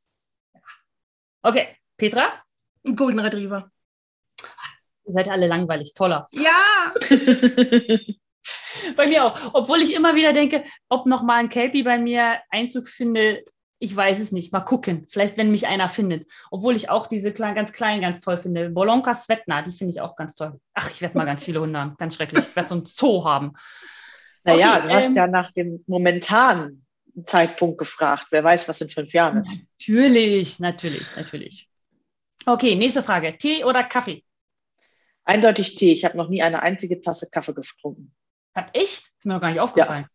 Okay, 1.43 1.77
Petra? 1.97 2.41
Golden 2.85 3.19
Retriever. 3.19 3.69
Ihr 5.07 5.13
seid 5.13 5.29
alle 5.29 5.49
langweilig, 5.49 5.93
toller. 5.93 6.25
Ja! 6.31 6.95
bei 8.97 9.07
mir 9.07 9.25
auch. 9.25 9.39
Obwohl 9.53 9.83
ich 9.83 9.95
immer 9.95 10.15
wieder 10.15 10.33
denke, 10.33 10.65
ob 10.89 11.07
noch 11.07 11.23
mal 11.23 11.37
ein 11.37 11.49
Kelpie 11.49 11.83
bei 11.83 11.99
mir 11.99 12.39
Einzug 12.51 12.89
findet, 12.89 13.49
ich 13.79 13.95
weiß 13.95 14.19
es 14.21 14.33
nicht. 14.33 14.53
Mal 14.53 14.61
gucken. 14.61 15.07
Vielleicht, 15.09 15.37
wenn 15.37 15.51
mich 15.51 15.67
einer 15.67 15.89
findet. 15.89 16.27
Obwohl 16.51 16.75
ich 16.75 16.89
auch 16.89 17.07
diese 17.07 17.33
kleinen, 17.33 17.55
ganz 17.55 17.73
kleinen 17.73 18.01
ganz 18.01 18.21
toll 18.21 18.39
finde. 18.39 18.71
Bolonka 18.71 19.15
Svetna, 19.15 19.63
die 19.63 19.73
finde 19.73 19.93
ich 19.93 20.01
auch 20.01 20.17
ganz 20.17 20.37
toll. 20.37 20.59
Ach, 20.73 20.91
ich 20.91 21.03
werde 21.03 21.19
mal 21.19 21.27
ganz 21.27 21.45
viele 21.45 21.61
Hunde 21.61 21.79
haben. 21.79 21.95
Ganz 21.99 22.15
schrecklich. 22.15 22.47
Ich 22.47 22.57
werde 22.57 22.69
so 22.69 22.77
ein 22.77 22.87
Zoo 22.87 23.25
haben. 23.25 23.53
Naja, 24.45 24.79
okay, 24.79 24.89
du 24.89 24.95
hast 24.95 25.09
ähm, 25.09 25.15
ja 25.15 25.27
nach 25.27 25.53
dem 25.53 25.85
momentanen 25.87 26.87
Zeitpunkt 27.27 27.79
gefragt. 27.79 28.27
Wer 28.31 28.45
weiß, 28.45 28.69
was 28.69 28.81
in 28.81 28.91
fünf 28.91 29.13
Jahren 29.13 29.43
ist. 29.43 29.61
Natürlich, 29.79 30.59
natürlich, 30.59 31.17
natürlich. 31.17 31.69
Okay, 32.47 32.75
nächste 32.77 33.03
Frage. 33.03 33.37
Tee 33.39 33.65
oder 33.65 33.85
Kaffee? 33.85 34.23
Eindeutig 35.25 35.75
Tee. 35.77 35.93
Ich 35.93 36.05
habe 36.05 36.17
noch 36.17 36.29
nie 36.29 36.43
eine 36.43 36.63
einzige 36.63 37.01
Tasse 37.01 37.29
Kaffee 37.31 37.55
getrunken. 37.55 38.15
Hat 38.55 38.71
echt? 38.75 39.07
Ist 39.07 39.25
mir 39.25 39.35
noch 39.35 39.41
gar 39.41 39.51
nicht 39.51 39.61
aufgefallen. 39.61 40.07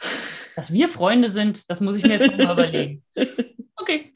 Ja. 0.00 0.08
Dass 0.56 0.72
wir 0.72 0.88
Freunde 0.88 1.28
sind, 1.28 1.68
das 1.70 1.80
muss 1.80 1.96
ich 1.96 2.02
mir 2.02 2.18
jetzt 2.18 2.26
nochmal 2.30 2.52
überlegen. 2.52 3.04
Okay. 3.76 4.12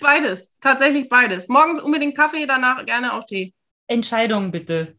Beides, 0.00 0.56
tatsächlich 0.60 1.08
beides. 1.08 1.48
Morgens 1.48 1.80
unbedingt 1.80 2.16
Kaffee, 2.16 2.46
danach 2.46 2.84
gerne 2.84 3.12
auch 3.12 3.24
Tee. 3.24 3.54
Entscheidung 3.86 4.50
bitte. 4.50 4.98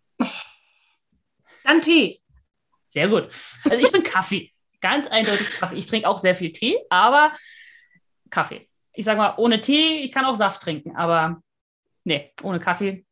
Dann 1.65 1.81
Tee. 1.81 2.21
Sehr 2.87 3.09
gut. 3.09 3.27
Also 3.65 3.77
ich 3.77 3.91
bin 3.91 4.03
Kaffee. 4.03 4.53
Ganz 4.79 5.07
eindeutig 5.07 5.51
Kaffee. 5.51 5.75
Ich 5.75 5.87
trinke 5.87 6.07
auch 6.07 6.17
sehr 6.17 6.35
viel 6.35 6.53
Tee, 6.53 6.77
aber 6.89 7.33
Kaffee. 8.29 8.61
Ich 8.93 9.03
sage 9.03 9.17
mal, 9.17 9.33
ohne 9.37 9.59
Tee, 9.59 9.99
ich 9.99 10.13
kann 10.13 10.23
auch 10.23 10.35
Saft 10.35 10.61
trinken, 10.61 10.95
aber 10.95 11.41
nee, 12.05 12.31
ohne 12.41 12.59
Kaffee 12.59 13.05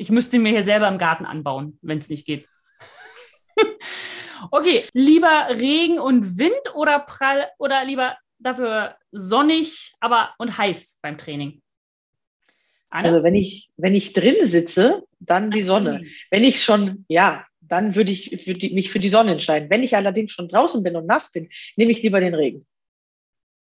ich 0.00 0.10
müsste 0.10 0.38
mir 0.38 0.48
hier 0.48 0.62
selber 0.62 0.88
im 0.88 0.96
Garten 0.96 1.26
anbauen, 1.26 1.78
wenn 1.82 1.98
es 1.98 2.08
nicht 2.08 2.26
geht. 2.26 2.48
okay, 4.50 4.84
lieber 4.92 5.48
Regen 5.50 5.98
und 5.98 6.38
Wind 6.38 6.74
oder 6.74 7.00
prall 7.00 7.48
oder 7.58 7.84
lieber 7.84 8.16
dafür 8.38 8.96
sonnig, 9.12 9.94
aber 10.00 10.34
und 10.38 10.56
heiß 10.56 10.98
beim 11.02 11.18
Training? 11.18 11.60
Anne? 12.90 13.08
Also 13.08 13.22
wenn 13.22 13.34
ich, 13.34 13.70
wenn 13.76 13.94
ich 13.94 14.12
drin 14.12 14.36
sitze, 14.40 15.04
dann 15.20 15.50
die 15.50 15.60
Sonne. 15.60 16.04
Wenn 16.30 16.42
ich 16.42 16.62
schon, 16.62 17.04
ja, 17.08 17.46
dann 17.60 17.94
würde 17.94 18.10
ich 18.10 18.42
für 18.44 18.54
die, 18.54 18.74
mich 18.74 18.90
für 18.90 18.98
die 18.98 19.08
Sonne 19.08 19.32
entscheiden. 19.32 19.70
Wenn 19.70 19.84
ich 19.84 19.94
allerdings 19.94 20.32
schon 20.32 20.48
draußen 20.48 20.82
bin 20.82 20.96
und 20.96 21.06
nass 21.06 21.30
bin, 21.30 21.48
nehme 21.76 21.92
ich 21.92 22.02
lieber 22.02 22.20
den 22.20 22.34
Regen. 22.34 22.66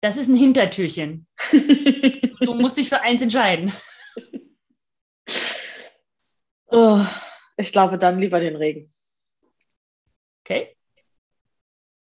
Das 0.02 0.18
ist 0.18 0.28
ein 0.28 0.36
Hintertürchen. 0.36 1.28
du 2.42 2.54
musst 2.56 2.78
dich 2.78 2.90
für 2.90 3.02
eins 3.02 3.22
entscheiden. 3.22 3.72
Oh, 6.68 7.06
ich 7.56 7.72
glaube 7.72 7.98
dann 7.98 8.20
lieber 8.20 8.40
den 8.40 8.58
Regen. 8.58 8.92
Okay. 10.46 10.78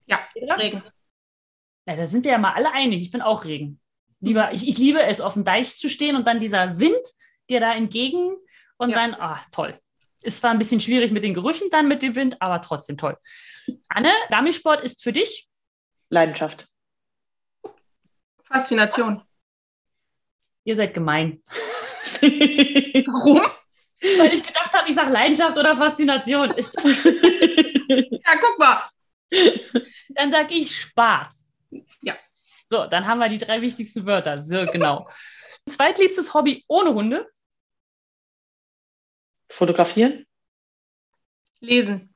Ja, 0.07 0.21
Regen. 0.37 0.85
Ja, 1.87 1.97
da 1.97 2.07
sind 2.07 2.25
wir 2.25 2.31
ja 2.31 2.39
mal 2.39 2.53
alle 2.53 2.71
einig. 2.71 3.03
Ich 3.03 3.11
bin 3.11 3.23
auch 3.23 3.45
Regen. 3.45 3.81
Lieber, 4.21 4.53
ich, 4.53 4.69
ich 4.69 4.79
liebe 4.79 5.03
es, 5.03 5.21
auf 5.21 5.35
dem 5.35 5.45
Deich 5.45 5.77
zu 5.77 5.89
stehen 5.89 6.15
und 6.15 6.29
dann 6.29 6.39
dieser 6.39 6.79
Wind 6.79 7.01
dir 7.49 7.59
da 7.59 7.75
entgegen 7.75 8.37
und 8.77 8.91
ja. 8.91 8.97
dann, 8.97 9.15
ah, 9.15 9.41
toll. 9.51 9.77
Ist 10.23 10.39
zwar 10.39 10.53
ein 10.53 10.59
bisschen 10.59 10.81
schwierig 10.81 11.11
mit 11.11 11.25
den 11.25 11.35
Gerüchen 11.35 11.71
dann 11.71 11.89
mit 11.89 12.03
dem 12.03 12.15
Wind, 12.15 12.41
aber 12.41 12.63
trotzdem 12.63 12.97
toll. 12.97 13.17
Anne, 13.89 14.13
Dummy-Sport 14.31 14.85
ist 14.85 15.03
für 15.03 15.13
dich? 15.13 15.49
Leidenschaft. 16.09 16.69
Faszination. 18.45 19.23
Ihr 20.63 20.77
seid 20.77 20.95
gemein. 20.95 21.43
Warum? 22.21 23.41
Weil 24.19 24.35
ich 24.35 24.43
gedacht 24.43 24.73
habe, 24.73 24.89
ich 24.89 24.95
sage 24.95 25.11
Leidenschaft 25.11 25.59
oder 25.59 25.75
Faszination. 25.77 26.51
Ist 26.53 26.77
das 26.77 26.85
ja, 28.31 28.41
guck 28.41 28.59
mal. 28.59 28.89
Dann 30.11 30.31
sage 30.31 30.55
ich 30.55 30.77
Spaß. 30.81 31.49
Ja. 32.03 32.17
So, 32.73 32.87
dann 32.87 33.07
haben 33.07 33.19
wir 33.19 33.29
die 33.29 33.39
drei 33.39 33.61
wichtigsten 33.63 34.07
Wörter. 34.07 34.41
So, 34.41 34.65
genau. 34.67 35.09
Zweitliebstes 35.69 36.35
Hobby 36.35 36.65
ohne 36.69 36.95
Hunde? 36.95 37.29
Fotografieren. 39.49 40.25
Lesen. 41.59 42.15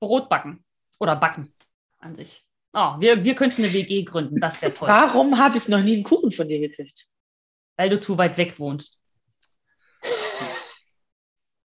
Brot 0.00 0.28
backen. 0.28 0.64
Oder 0.98 1.16
backen 1.16 1.54
an 1.98 2.16
sich. 2.16 2.44
Oh, 2.72 2.96
wir, 2.98 3.24
wir 3.24 3.34
könnten 3.36 3.62
eine 3.62 3.72
WG 3.72 4.02
gründen, 4.02 4.40
das 4.40 4.60
wäre 4.60 4.74
toll. 4.74 4.88
Warum 4.88 5.38
habe 5.38 5.56
ich 5.56 5.68
noch 5.68 5.80
nie 5.80 5.94
einen 5.94 6.02
Kuchen 6.02 6.32
von 6.32 6.48
dir 6.48 6.58
gekriegt? 6.58 7.06
Weil 7.76 7.88
du 7.88 8.00
zu 8.00 8.18
weit 8.18 8.36
weg 8.36 8.58
wohnst. 8.58 9.00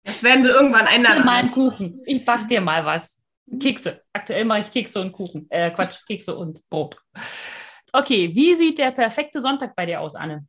Das 0.03 0.23
werden 0.23 0.43
wir 0.43 0.51
irgendwann 0.51 0.85
ändern. 0.85 1.25
Mal 1.25 1.39
einen 1.39 1.51
Kuchen. 1.51 2.01
Ich 2.05 2.25
back 2.25 2.47
dir 2.47 2.61
mal 2.61 2.85
was. 2.85 3.18
Kekse. 3.59 4.03
Aktuell 4.13 4.45
mache 4.45 4.61
ich 4.61 4.71
Kekse 4.71 5.01
und 5.01 5.11
Kuchen. 5.11 5.47
Äh, 5.49 5.71
Quatsch, 5.71 6.05
Kekse 6.05 6.35
und 6.35 6.67
Brot. 6.69 6.97
Okay, 7.91 8.35
wie 8.35 8.53
sieht 8.53 8.77
der 8.77 8.91
perfekte 8.91 9.41
Sonntag 9.41 9.75
bei 9.75 9.85
dir 9.85 10.01
aus, 10.01 10.15
Anne? 10.15 10.47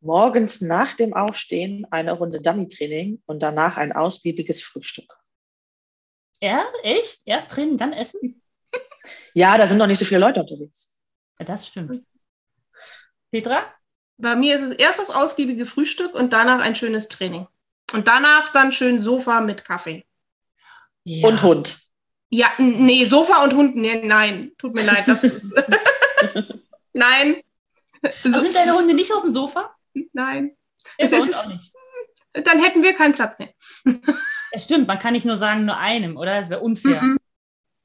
Morgens 0.00 0.60
nach 0.60 0.96
dem 0.96 1.14
Aufstehen 1.14 1.86
eine 1.90 2.12
Runde 2.12 2.40
Dummy-Training 2.40 3.22
und 3.26 3.40
danach 3.40 3.76
ein 3.76 3.92
ausgiebiges 3.92 4.62
Frühstück. 4.62 5.16
Ja, 6.40 6.64
echt? 6.82 7.22
Erst 7.24 7.52
Training, 7.52 7.78
dann 7.78 7.92
Essen? 7.92 8.42
Ja, 9.34 9.58
da 9.58 9.66
sind 9.66 9.78
noch 9.78 9.88
nicht 9.88 9.98
so 9.98 10.04
viele 10.04 10.20
Leute 10.20 10.40
unterwegs. 10.40 10.96
Das 11.38 11.66
stimmt. 11.66 12.04
Petra? 13.32 13.64
Bei 14.16 14.36
mir 14.36 14.54
ist 14.54 14.62
es 14.62 14.70
erst 14.70 15.00
das 15.00 15.10
ausgiebige 15.10 15.66
Frühstück 15.66 16.14
und 16.14 16.32
danach 16.32 16.60
ein 16.60 16.76
schönes 16.76 17.08
Training. 17.08 17.48
Und 17.92 18.06
danach 18.06 18.52
dann 18.52 18.70
schön 18.70 19.00
Sofa 19.00 19.40
mit 19.40 19.64
Kaffee. 19.64 20.06
Ja. 21.04 21.28
Und 21.28 21.42
Hund. 21.42 21.78
Ja, 22.30 22.50
nee, 22.58 23.04
Sofa 23.04 23.44
und 23.44 23.54
Hund, 23.54 23.76
nee, 23.76 24.00
nein, 24.02 24.52
tut 24.56 24.74
mir 24.74 24.84
leid, 24.84 25.06
das 25.06 25.22
ist. 25.22 25.54
nein. 26.92 27.42
So. 28.24 28.40
Sind 28.40 28.54
deine 28.54 28.74
Hunde 28.74 28.94
nicht 28.94 29.12
auf 29.12 29.22
dem 29.22 29.30
Sofa? 29.30 29.74
Nein. 30.12 30.56
Ja, 30.98 31.04
es 31.04 31.12
ist, 31.12 31.34
auch 31.34 31.46
nicht. 31.46 31.72
Dann 32.32 32.62
hätten 32.62 32.82
wir 32.82 32.94
keinen 32.94 33.12
Platz 33.12 33.38
mehr. 33.38 33.50
Ja, 33.84 34.60
stimmt, 34.60 34.88
man 34.88 34.98
kann 34.98 35.12
nicht 35.12 35.26
nur 35.26 35.36
sagen, 35.36 35.64
nur 35.64 35.76
einem, 35.76 36.16
oder? 36.16 36.38
Das 36.40 36.50
wäre 36.50 36.60
unfair. 36.60 37.02
Mm 37.02 37.14
-mm. 37.14 37.16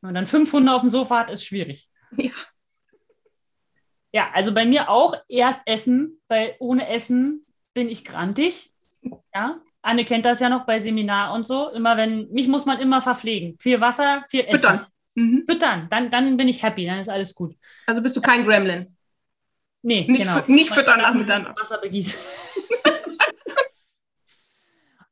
Wenn 0.01 0.07
man 0.07 0.15
dann 0.15 0.27
fünf 0.27 0.51
Hunde 0.53 0.73
auf 0.73 0.81
dem 0.81 0.89
Sofa 0.89 1.19
hat, 1.19 1.29
ist 1.29 1.45
schwierig. 1.45 1.89
Ja. 2.15 2.31
Ja, 4.13 4.31
also 4.33 4.53
bei 4.53 4.65
mir 4.65 4.89
auch 4.89 5.15
erst 5.27 5.61
Essen, 5.65 6.21
weil 6.27 6.55
ohne 6.59 6.87
Essen 6.87 7.45
bin 7.73 7.89
ich 7.89 8.05
grantig. 8.05 8.73
Ja, 9.33 9.61
Anne 9.87 10.03
kennt 10.03 10.25
das 10.25 10.41
ja 10.41 10.49
noch 10.49 10.65
bei 10.65 10.81
Seminar 10.81 11.33
und 11.33 11.47
so. 11.47 11.69
Immer 11.69 11.95
wenn, 11.95 12.29
mich 12.29 12.49
muss 12.49 12.65
man 12.65 12.79
immer 12.79 13.01
verpflegen. 13.01 13.57
Viel 13.57 13.79
Wasser, 13.79 14.25
viel 14.29 14.41
Essen. 14.41 14.59
Füttern. 14.59 14.85
Mhm. 15.15 15.45
Füttern, 15.49 15.87
dann, 15.89 16.11
dann 16.11 16.35
bin 16.35 16.49
ich 16.49 16.61
happy, 16.61 16.85
dann 16.85 16.99
ist 16.99 17.09
alles 17.09 17.33
gut. 17.33 17.55
Also 17.87 18.03
bist 18.03 18.15
du 18.15 18.21
kein 18.21 18.45
Gremlin. 18.45 18.97
Nee, 19.81 20.05
nicht, 20.09 20.23
genau. 20.23 20.41
nicht 20.47 20.71
füttern 20.71 20.99
nach 20.99 21.13
Mitternacht. 21.13 21.57
Wasser 21.57 21.77
begießen. 21.77 22.13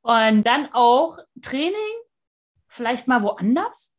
und 0.01 0.43
dann 0.43 0.67
auch 0.73 1.19
Training, 1.41 1.73
vielleicht 2.67 3.07
mal 3.07 3.23
woanders. 3.23 3.95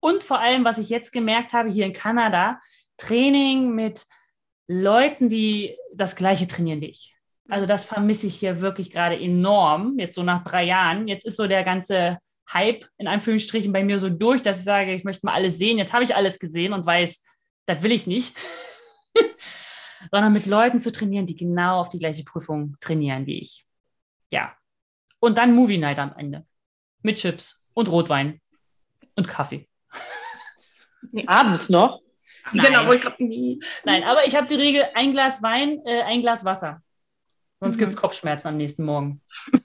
Und 0.00 0.24
vor 0.24 0.40
allem, 0.40 0.64
was 0.64 0.78
ich 0.78 0.88
jetzt 0.88 1.12
gemerkt 1.12 1.52
habe, 1.52 1.70
hier 1.70 1.86
in 1.86 1.92
Kanada, 1.92 2.60
Training 2.96 3.70
mit 3.70 4.04
Leuten, 4.66 5.28
die 5.28 5.76
das 5.94 6.16
Gleiche 6.16 6.48
trainieren 6.48 6.80
wie 6.80 6.90
ich. 6.90 7.15
Also 7.48 7.66
das 7.66 7.84
vermisse 7.84 8.26
ich 8.26 8.36
hier 8.36 8.60
wirklich 8.60 8.90
gerade 8.90 9.18
enorm, 9.18 9.98
jetzt 9.98 10.16
so 10.16 10.22
nach 10.22 10.42
drei 10.42 10.64
Jahren. 10.64 11.06
Jetzt 11.06 11.24
ist 11.24 11.36
so 11.36 11.46
der 11.46 11.62
ganze 11.62 12.18
Hype 12.52 12.86
in 12.98 13.08
Anführungsstrichen 13.08 13.72
bei 13.72 13.84
mir 13.84 13.98
so 13.98 14.08
durch, 14.08 14.42
dass 14.42 14.58
ich 14.58 14.64
sage, 14.64 14.94
ich 14.94 15.04
möchte 15.04 15.26
mal 15.26 15.34
alles 15.34 15.58
sehen. 15.58 15.78
Jetzt 15.78 15.92
habe 15.92 16.04
ich 16.04 16.14
alles 16.14 16.38
gesehen 16.38 16.72
und 16.72 16.86
weiß, 16.86 17.24
das 17.66 17.82
will 17.82 17.92
ich 17.92 18.06
nicht. 18.06 18.36
Sondern 20.10 20.32
mit 20.32 20.46
Leuten 20.46 20.78
zu 20.78 20.92
trainieren, 20.92 21.26
die 21.26 21.36
genau 21.36 21.80
auf 21.80 21.88
die 21.88 21.98
gleiche 21.98 22.24
Prüfung 22.24 22.76
trainieren 22.80 23.26
wie 23.26 23.40
ich. 23.40 23.64
Ja. 24.30 24.54
Und 25.18 25.38
dann 25.38 25.54
Movie 25.54 25.78
Night 25.78 25.98
am 25.98 26.14
Ende. 26.16 26.46
Mit 27.02 27.18
Chips 27.18 27.68
und 27.74 27.88
Rotwein 27.88 28.40
und 29.14 29.26
Kaffee. 29.26 29.68
Abends 31.26 31.68
noch? 31.68 32.00
Nein. 32.52 32.66
Genau, 32.66 32.92
ich 32.92 33.00
grad, 33.00 33.18
Nein, 33.18 34.04
aber 34.04 34.26
ich 34.26 34.36
habe 34.36 34.46
die 34.46 34.54
Regel, 34.54 34.84
ein 34.94 35.12
Glas 35.12 35.42
Wein, 35.42 35.80
äh, 35.84 36.02
ein 36.02 36.20
Glas 36.20 36.44
Wasser. 36.44 36.82
Sonst 37.60 37.76
mhm. 37.76 37.80
gibt 37.80 37.92
es 37.92 37.98
Kopfschmerzen 37.98 38.48
am 38.48 38.56
nächsten 38.56 38.84
Morgen. 38.84 39.22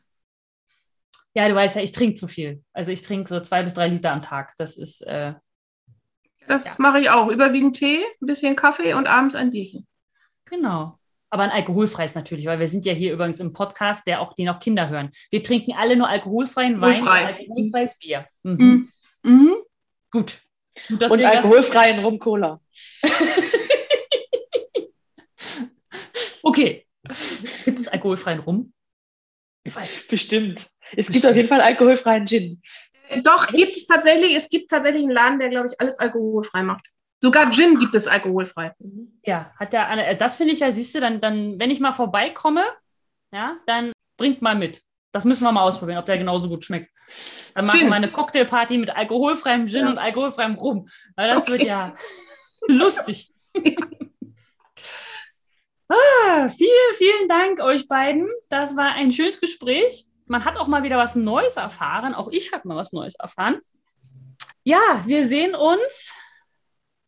ja, 1.34 1.48
du 1.48 1.56
weißt 1.56 1.76
ja, 1.76 1.82
ich 1.82 1.92
trinke 1.92 2.16
zu 2.16 2.28
viel. 2.28 2.64
Also 2.74 2.92
ich 2.92 3.02
trinke 3.02 3.30
so 3.30 3.40
zwei 3.42 3.64
bis 3.64 3.74
drei 3.74 3.88
Liter 3.88 4.12
am 4.12 4.22
Tag. 4.22 4.54
Das 4.58 4.78
ist. 4.78 5.02
Äh, 5.02 5.34
das 6.48 6.78
ja. 6.78 6.82
mache 6.82 7.00
ich 7.00 7.10
auch. 7.10 7.28
Überwiegend 7.30 7.78
Tee, 7.78 8.04
ein 8.22 8.26
bisschen 8.26 8.56
Kaffee 8.56 8.94
und 8.94 9.08
abends 9.08 9.36
ein 9.36 9.52
Bierchen. 9.52 9.88
Genau. 10.46 10.98
Aber 11.30 11.44
ein 11.44 11.50
alkoholfreies 11.50 12.14
natürlich, 12.14 12.46
weil 12.46 12.60
wir 12.60 12.68
sind 12.68 12.86
ja 12.86 12.92
hier 12.94 13.14
übrigens 13.14 13.40
im 13.40 13.54
Podcast, 13.54 14.06
der 14.06 14.20
auch, 14.20 14.34
den 14.34 14.50
auch 14.50 14.60
Kinder 14.60 14.90
hören. 14.90 15.12
Wir 15.30 15.42
trinken 15.42 15.74
alle 15.74 15.96
nur 15.96 16.10
alkoholfreien 16.10 16.82
Wein 16.82 17.00
und 17.02 17.08
alkoholfreies 17.08 17.98
Bier. 18.00 18.28
Mhm. 18.44 18.90
Mhm. 19.24 19.32
mhm. 19.32 19.56
Gut. 20.12 20.42
Gut 20.88 21.10
und 21.10 21.24
alkoholfreien 21.24 22.04
Rum-Cola. 22.04 22.60
okay. 26.44 26.86
Gibt 27.04 27.16
es 27.16 27.51
alkoholfreien 27.92 28.40
Rum? 28.40 28.74
Ich 29.64 29.76
weiß 29.76 29.96
es. 29.96 30.08
Bestimmt. 30.08 30.62
Es 30.62 30.96
Bestimmt. 30.96 31.14
gibt 31.14 31.26
auf 31.26 31.36
jeden 31.36 31.48
Fall 31.48 31.62
alkoholfreien 31.62 32.26
Gin. 32.28 32.62
Äh, 33.08 33.22
doch, 33.22 33.48
gibt 33.48 33.74
es 33.74 33.86
tatsächlich. 33.86 34.36
Es 34.36 34.50
gibt 34.50 34.70
tatsächlich 34.70 35.04
einen 35.04 35.12
Laden, 35.12 35.40
der, 35.40 35.50
glaube 35.50 35.68
ich, 35.68 35.80
alles 35.80 36.00
alkoholfrei 36.00 36.64
macht. 36.64 36.86
Sogar 37.22 37.52
Gin 37.52 37.78
gibt 37.78 37.94
es 37.94 38.08
alkoholfrei. 38.08 38.74
Ja, 39.24 39.54
hat 39.60 39.74
der 39.74 39.90
äh, 39.92 40.18
das 40.18 40.38
finde 40.38 40.54
ich 40.54 40.60
ja, 40.60 40.72
siehst 40.72 40.96
du, 40.96 41.00
dann, 41.00 41.22
dann, 41.22 41.60
wenn 41.60 41.70
ich 41.70 41.80
mal 41.80 41.92
vorbeikomme, 41.92 42.66
ja, 43.32 43.58
dann 43.68 43.92
bringt 44.18 44.42
mal 44.42 44.56
mit. 44.56 44.82
Das 45.12 45.26
müssen 45.26 45.44
wir 45.44 45.52
mal 45.52 45.64
ausprobieren, 45.64 46.00
ob 46.00 46.06
der 46.06 46.18
genauso 46.18 46.48
gut 46.50 46.66
schmeckt. 46.66 46.90
Dann 47.54 47.66
machen 47.66 47.86
wir 47.86 47.94
eine 47.94 48.10
Cocktailparty 48.10 48.78
mit 48.78 48.96
alkoholfreiem 48.96 49.68
Gin 49.68 49.82
ja. 49.82 49.90
und 49.90 49.98
alkoholfreiem 49.98 50.56
Rum. 50.56 50.88
Weil 51.16 51.30
das 51.30 51.44
okay. 51.44 51.52
wird 51.52 51.64
ja 51.64 51.96
lustig. 52.68 53.32
ah, 55.92 56.50
vielen, 56.50 56.94
vielen 56.96 57.28
Dank 57.28 57.60
euch 57.60 57.88
beiden. 57.88 58.30
Das 58.50 58.76
war 58.76 58.94
ein 58.94 59.12
schönes 59.12 59.40
Gespräch. 59.40 60.06
Man 60.26 60.46
hat 60.46 60.58
auch 60.58 60.68
mal 60.68 60.84
wieder 60.84 60.98
was 60.98 61.16
Neues 61.16 61.58
erfahren. 61.58 62.14
Auch 62.14 62.30
ich 62.32 62.54
habe 62.54 62.68
mal 62.68 62.78
was 62.78 62.94
Neues 62.94 63.16
erfahren. 63.16 63.60
Ja, 64.64 65.04
wir 65.06 65.28
sehen 65.28 65.56
uns 65.56 66.14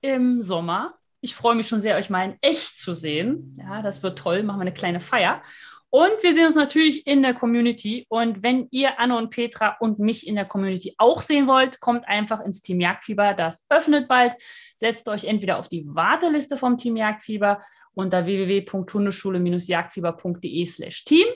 im 0.01 0.41
Sommer. 0.41 0.95
Ich 1.21 1.35
freue 1.35 1.55
mich 1.55 1.67
schon 1.67 1.81
sehr, 1.81 1.95
euch 1.95 2.09
mal 2.09 2.25
in 2.25 2.37
echt 2.41 2.79
zu 2.79 2.93
sehen. 2.93 3.57
Ja, 3.59 3.81
das 3.81 4.03
wird 4.03 4.19
toll. 4.19 4.43
Machen 4.43 4.57
wir 4.57 4.63
eine 4.63 4.73
kleine 4.73 4.99
Feier. 4.99 5.41
Und 5.89 6.23
wir 6.23 6.33
sehen 6.33 6.47
uns 6.47 6.55
natürlich 6.55 7.05
in 7.05 7.21
der 7.21 7.35
Community. 7.35 8.07
Und 8.09 8.41
wenn 8.41 8.67
ihr 8.71 8.99
Anne 8.99 9.15
und 9.15 9.29
Petra 9.29 9.77
und 9.79 9.99
mich 9.99 10.25
in 10.25 10.33
der 10.33 10.45
Community 10.45 10.95
auch 10.97 11.21
sehen 11.21 11.45
wollt, 11.45 11.79
kommt 11.79 12.07
einfach 12.07 12.41
ins 12.41 12.63
Team 12.63 12.81
Jagdfieber. 12.81 13.35
Das 13.35 13.63
öffnet 13.69 14.07
bald. 14.07 14.33
Setzt 14.75 15.07
euch 15.07 15.25
entweder 15.25 15.59
auf 15.59 15.67
die 15.67 15.85
Warteliste 15.85 16.57
vom 16.57 16.77
Team 16.77 16.97
Jagdfieber 16.97 17.61
unter 17.95 18.25
www.hundeschule-jagdfieber.de 18.25 20.65
slash 20.65 21.05
Team 21.05 21.27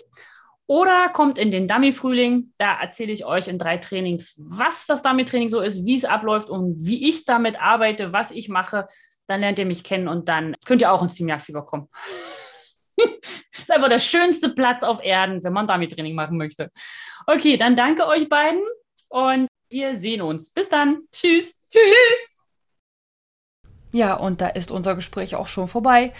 oder 0.66 1.10
kommt 1.10 1.38
in 1.38 1.52
den 1.52 1.68
Dummy-Frühling. 1.68 2.54
Da 2.58 2.80
erzähle 2.80 3.12
ich 3.14 3.26
euch 3.26 3.48
in 3.48 3.58
drei 3.58 3.78
Trainings, 3.78 4.36
was 4.38 4.86
das 4.86 5.02
Dummy-Training 5.02 5.50
so 5.50 5.62
ist, 5.62 5.86
wie 5.86 5.96
es 5.96 6.04
abläuft 6.06 6.50
und 6.50 6.86
wie 6.86 7.10
ich 7.10 7.26
damit 7.26 7.62
arbeite, 7.62 8.14
was 8.14 8.32
ich 8.32 8.50
mache. 8.50 8.88
Dann 9.28 9.42
lernt 9.42 9.60
ihr 9.60 9.66
mich 9.66 9.84
kennen 9.84 10.08
und 10.08 10.30
dann 10.30 10.56
könnt 10.66 10.82
ihr 10.82 10.92
auch 10.92 11.04
ins 11.04 11.16
Team 11.16 11.30
Jagdfieber 11.30 11.66
kommen 11.66 11.90
ist 12.98 13.72
einfach 13.72 13.90
der 13.90 14.00
schönste 14.00 14.50
Platz 14.50 14.84
auf 14.84 15.04
Erden, 15.04 15.44
wenn 15.44 15.54
man 15.54 15.68
damit 15.68 15.92
Training 15.92 16.16
machen 16.16 16.38
möchte. 16.38 16.72
Okay, 17.26 17.58
dann 17.58 17.76
danke 17.76 18.08
euch 18.08 18.30
beiden 18.30 18.62
und 19.10 19.48
wir 19.70 20.00
sehen 20.00 20.22
uns. 20.22 20.52
Bis 20.52 20.70
dann. 20.70 21.02
Tschüss. 21.12 21.56
Tschüss. 21.72 22.34
Ja, 23.92 24.16
und 24.16 24.42
da 24.42 24.48
ist 24.48 24.72
unser 24.72 24.96
Gespräch 24.96 25.36
auch 25.36 25.48
schon 25.48 25.68
vorbei. 25.68 26.14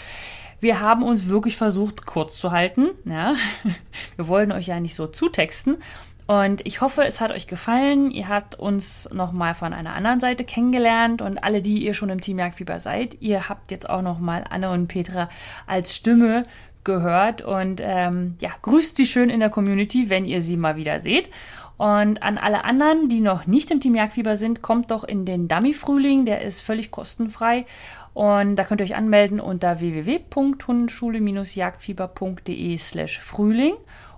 Wir 0.60 0.80
haben 0.80 1.04
uns 1.04 1.28
wirklich 1.28 1.58
versucht, 1.58 2.06
kurz 2.06 2.38
zu 2.38 2.52
halten. 2.52 2.90
Ja. 3.06 3.36
Wir 4.16 4.28
wollen 4.28 4.52
euch 4.52 4.68
ja 4.68 4.80
nicht 4.80 4.96
so 4.96 5.08
zutexten. 5.08 5.78
Und 6.26 6.66
ich 6.66 6.82
hoffe, 6.82 7.06
es 7.06 7.22
hat 7.22 7.32
euch 7.32 7.48
gefallen. 7.48 8.12
Ihr 8.12 8.28
habt 8.28 8.56
uns 8.56 9.10
nochmal 9.14 9.56
von 9.56 9.72
einer 9.72 9.94
anderen 9.94 10.20
Seite 10.20 10.44
kennengelernt 10.44 11.22
und 11.22 11.42
alle, 11.42 11.62
die 11.62 11.86
ihr 11.86 11.94
schon 11.94 12.10
im 12.10 12.20
Team 12.20 12.40
Jagdfieber 12.40 12.82
seid, 12.82 13.18
ihr 13.22 13.48
habt 13.48 13.72
jetzt 13.72 13.90
auch 13.90 14.02
nochmal 14.02 14.44
Anne 14.50 14.72
und 14.72 14.88
Petra 14.88 15.30
als 15.68 15.96
Stimme 15.96 16.44
gehört 16.84 17.42
und 17.42 17.82
ähm, 17.84 18.36
ja, 18.42 18.50
grüßt 18.62 18.98
sie 18.98 19.06
schön 19.06 19.30
in 19.30 19.40
der 19.40 19.50
Community, 19.50 20.10
wenn 20.10 20.26
ihr 20.26 20.42
sie 20.42 20.58
mal 20.58 20.76
wieder 20.76 21.00
seht. 21.00 21.30
Und 21.78 22.24
an 22.24 22.38
alle 22.38 22.64
anderen, 22.64 23.10
die 23.10 23.20
noch 23.20 23.48
nicht 23.48 23.72
im 23.72 23.80
Team 23.80 23.96
Jagdfieber 23.96 24.36
sind, 24.36 24.62
kommt 24.62 24.92
doch 24.92 25.04
in 25.04 25.26
den 25.26 25.48
Dummy-Frühling, 25.48 26.26
der 26.26 26.42
ist 26.42 26.60
völlig 26.60 26.92
kostenfrei. 26.92 27.66
Und 28.14 28.56
da 28.56 28.64
könnt 28.64 28.82
ihr 28.82 28.86
euch 28.86 28.96
anmelden 28.96 29.40
unter 29.40 29.80
www.hundeschule-jagdfieber.de 29.80 32.78
slash 32.80 33.20
Frühling. 33.20 33.76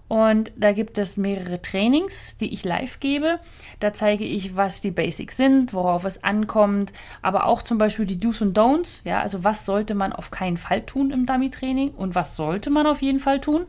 Und 0.07 0.51
da 0.55 0.71
gibt 0.71 0.97
es 0.97 1.17
mehrere 1.17 1.61
Trainings, 1.61 2.37
die 2.37 2.51
ich 2.51 2.63
live 2.63 2.99
gebe. 2.99 3.39
Da 3.79 3.93
zeige 3.93 4.23
ich, 4.23 4.55
was 4.55 4.81
die 4.81 4.89
Basics 4.89 5.37
sind, 5.37 5.71
worauf 5.73 6.03
es 6.03 6.23
ankommt, 6.23 6.91
aber 7.21 7.45
auch 7.45 7.61
zum 7.61 7.77
Beispiel 7.77 8.07
die 8.07 8.19
Do's 8.19 8.41
und 8.41 8.57
Don'ts. 8.57 9.01
Ja, 9.03 9.21
also 9.21 9.43
was 9.43 9.65
sollte 9.65 9.93
man 9.93 10.11
auf 10.11 10.31
keinen 10.31 10.57
Fall 10.57 10.81
tun 10.81 11.11
im 11.11 11.27
Dummy-Training 11.27 11.91
und 11.91 12.15
was 12.15 12.35
sollte 12.35 12.71
man 12.71 12.87
auf 12.87 13.03
jeden 13.03 13.19
Fall 13.19 13.39
tun. 13.39 13.67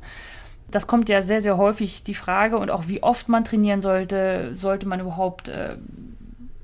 Das 0.71 0.87
kommt 0.87 1.09
ja 1.09 1.23
sehr, 1.23 1.41
sehr 1.41 1.57
häufig 1.57 2.05
die 2.05 2.15
Frage 2.15 2.59
und 2.59 2.71
auch 2.71 2.85
wie 2.87 3.03
oft 3.03 3.29
man 3.29 3.45
trainieren 3.45 3.83
sollte. 3.83 4.55
Sollte 4.55 4.87
man 4.87 5.01
überhaupt, 5.01 5.49
äh, 5.49 5.77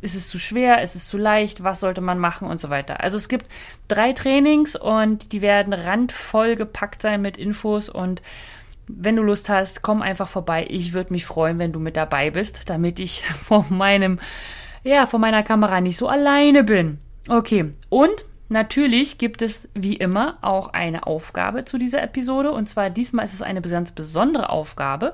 ist 0.00 0.14
es 0.14 0.28
zu 0.28 0.38
schwer, 0.38 0.82
ist 0.82 0.94
es 0.94 1.08
zu 1.08 1.18
leicht, 1.18 1.64
was 1.64 1.80
sollte 1.80 2.00
man 2.00 2.18
machen 2.18 2.48
und 2.48 2.60
so 2.60 2.70
weiter. 2.70 3.00
Also 3.00 3.16
es 3.16 3.28
gibt 3.28 3.46
drei 3.88 4.12
Trainings 4.12 4.76
und 4.76 5.32
die 5.32 5.42
werden 5.42 5.72
randvoll 5.72 6.56
gepackt 6.56 7.02
sein 7.02 7.22
mit 7.22 7.36
Infos 7.36 7.88
und 7.88 8.22
wenn 8.88 9.16
du 9.16 9.22
Lust 9.22 9.48
hast, 9.48 9.82
komm 9.82 10.02
einfach 10.02 10.28
vorbei. 10.28 10.66
Ich 10.68 10.92
würde 10.92 11.12
mich 11.12 11.26
freuen, 11.26 11.58
wenn 11.58 11.72
du 11.72 11.80
mit 11.80 11.96
dabei 11.96 12.30
bist, 12.30 12.68
damit 12.70 13.00
ich 13.00 13.22
vor 13.44 13.66
meinem, 13.68 14.20
ja, 14.84 15.06
vor 15.06 15.18
meiner 15.18 15.42
Kamera 15.42 15.80
nicht 15.80 15.96
so 15.96 16.08
alleine 16.08 16.64
bin. 16.64 16.98
Okay. 17.28 17.72
Und 17.88 18.24
natürlich 18.48 19.18
gibt 19.18 19.42
es 19.42 19.68
wie 19.74 19.96
immer 19.96 20.38
auch 20.42 20.68
eine 20.72 21.06
Aufgabe 21.06 21.64
zu 21.64 21.78
dieser 21.78 22.02
Episode. 22.02 22.52
Und 22.52 22.68
zwar 22.68 22.90
diesmal 22.90 23.24
ist 23.24 23.34
es 23.34 23.42
eine 23.42 23.60
ganz 23.60 23.92
besondere 23.92 24.50
Aufgabe, 24.50 25.12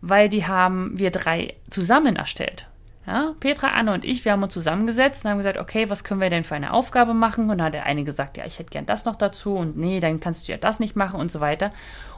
weil 0.00 0.28
die 0.28 0.46
haben 0.46 0.98
wir 0.98 1.10
drei 1.10 1.54
zusammen 1.70 2.16
erstellt. 2.16 2.66
Ja, 3.06 3.34
Petra, 3.38 3.68
Anne 3.68 3.92
und 3.92 4.04
ich, 4.06 4.24
wir 4.24 4.32
haben 4.32 4.42
uns 4.42 4.54
zusammengesetzt 4.54 5.24
und 5.24 5.30
haben 5.30 5.36
gesagt, 5.36 5.58
okay, 5.58 5.90
was 5.90 6.04
können 6.04 6.22
wir 6.22 6.30
denn 6.30 6.42
für 6.42 6.54
eine 6.54 6.72
Aufgabe 6.72 7.12
machen? 7.12 7.50
Und 7.50 7.58
dann 7.58 7.66
hat 7.66 7.74
der 7.74 7.84
eine 7.84 8.02
gesagt, 8.02 8.38
ja, 8.38 8.46
ich 8.46 8.58
hätte 8.58 8.70
gern 8.70 8.86
das 8.86 9.04
noch 9.04 9.16
dazu 9.16 9.56
und 9.56 9.76
nee, 9.76 10.00
dann 10.00 10.20
kannst 10.20 10.48
du 10.48 10.52
ja 10.52 10.58
das 10.58 10.80
nicht 10.80 10.96
machen 10.96 11.20
und 11.20 11.30
so 11.30 11.40
weiter. 11.40 11.70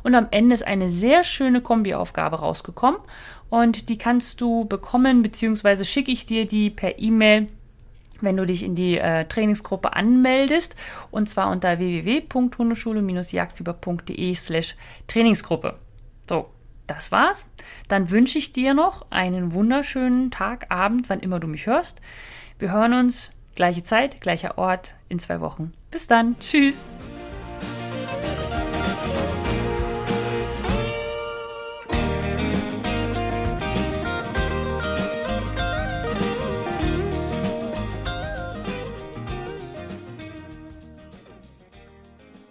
Und 0.04 0.14
am 0.14 0.28
Ende 0.30 0.54
ist 0.54 0.64
eine 0.64 0.88
sehr 0.88 1.24
schöne 1.24 1.60
Kombi-Aufgabe 1.60 2.38
rausgekommen 2.38 3.00
und 3.50 3.88
die 3.88 3.98
kannst 3.98 4.40
du 4.40 4.64
bekommen, 4.64 5.22
beziehungsweise 5.22 5.84
schicke 5.84 6.12
ich 6.12 6.24
dir 6.24 6.46
die 6.46 6.70
per 6.70 7.00
E-Mail 7.00 7.48
wenn 8.22 8.36
du 8.36 8.46
dich 8.46 8.62
in 8.62 8.74
die 8.74 8.98
äh, 8.98 9.24
Trainingsgruppe 9.26 9.94
anmeldest 9.94 10.74
und 11.10 11.28
zwar 11.28 11.50
unter 11.50 11.78
www.hundeschule-jagdfieber.de 11.78 14.34
slash 14.34 14.76
Trainingsgruppe. 15.06 15.74
So, 16.28 16.50
das 16.86 17.12
war's. 17.12 17.50
Dann 17.88 18.10
wünsche 18.10 18.38
ich 18.38 18.52
dir 18.52 18.74
noch 18.74 19.06
einen 19.10 19.52
wunderschönen 19.52 20.30
Tag, 20.30 20.70
Abend, 20.70 21.10
wann 21.10 21.20
immer 21.20 21.40
du 21.40 21.46
mich 21.46 21.66
hörst. 21.66 22.00
Wir 22.58 22.72
hören 22.72 22.94
uns 22.94 23.30
gleiche 23.54 23.82
Zeit, 23.82 24.20
gleicher 24.20 24.58
Ort 24.58 24.94
in 25.08 25.18
zwei 25.18 25.40
Wochen. 25.40 25.72
Bis 25.90 26.06
dann. 26.06 26.38
Tschüss. 26.38 26.88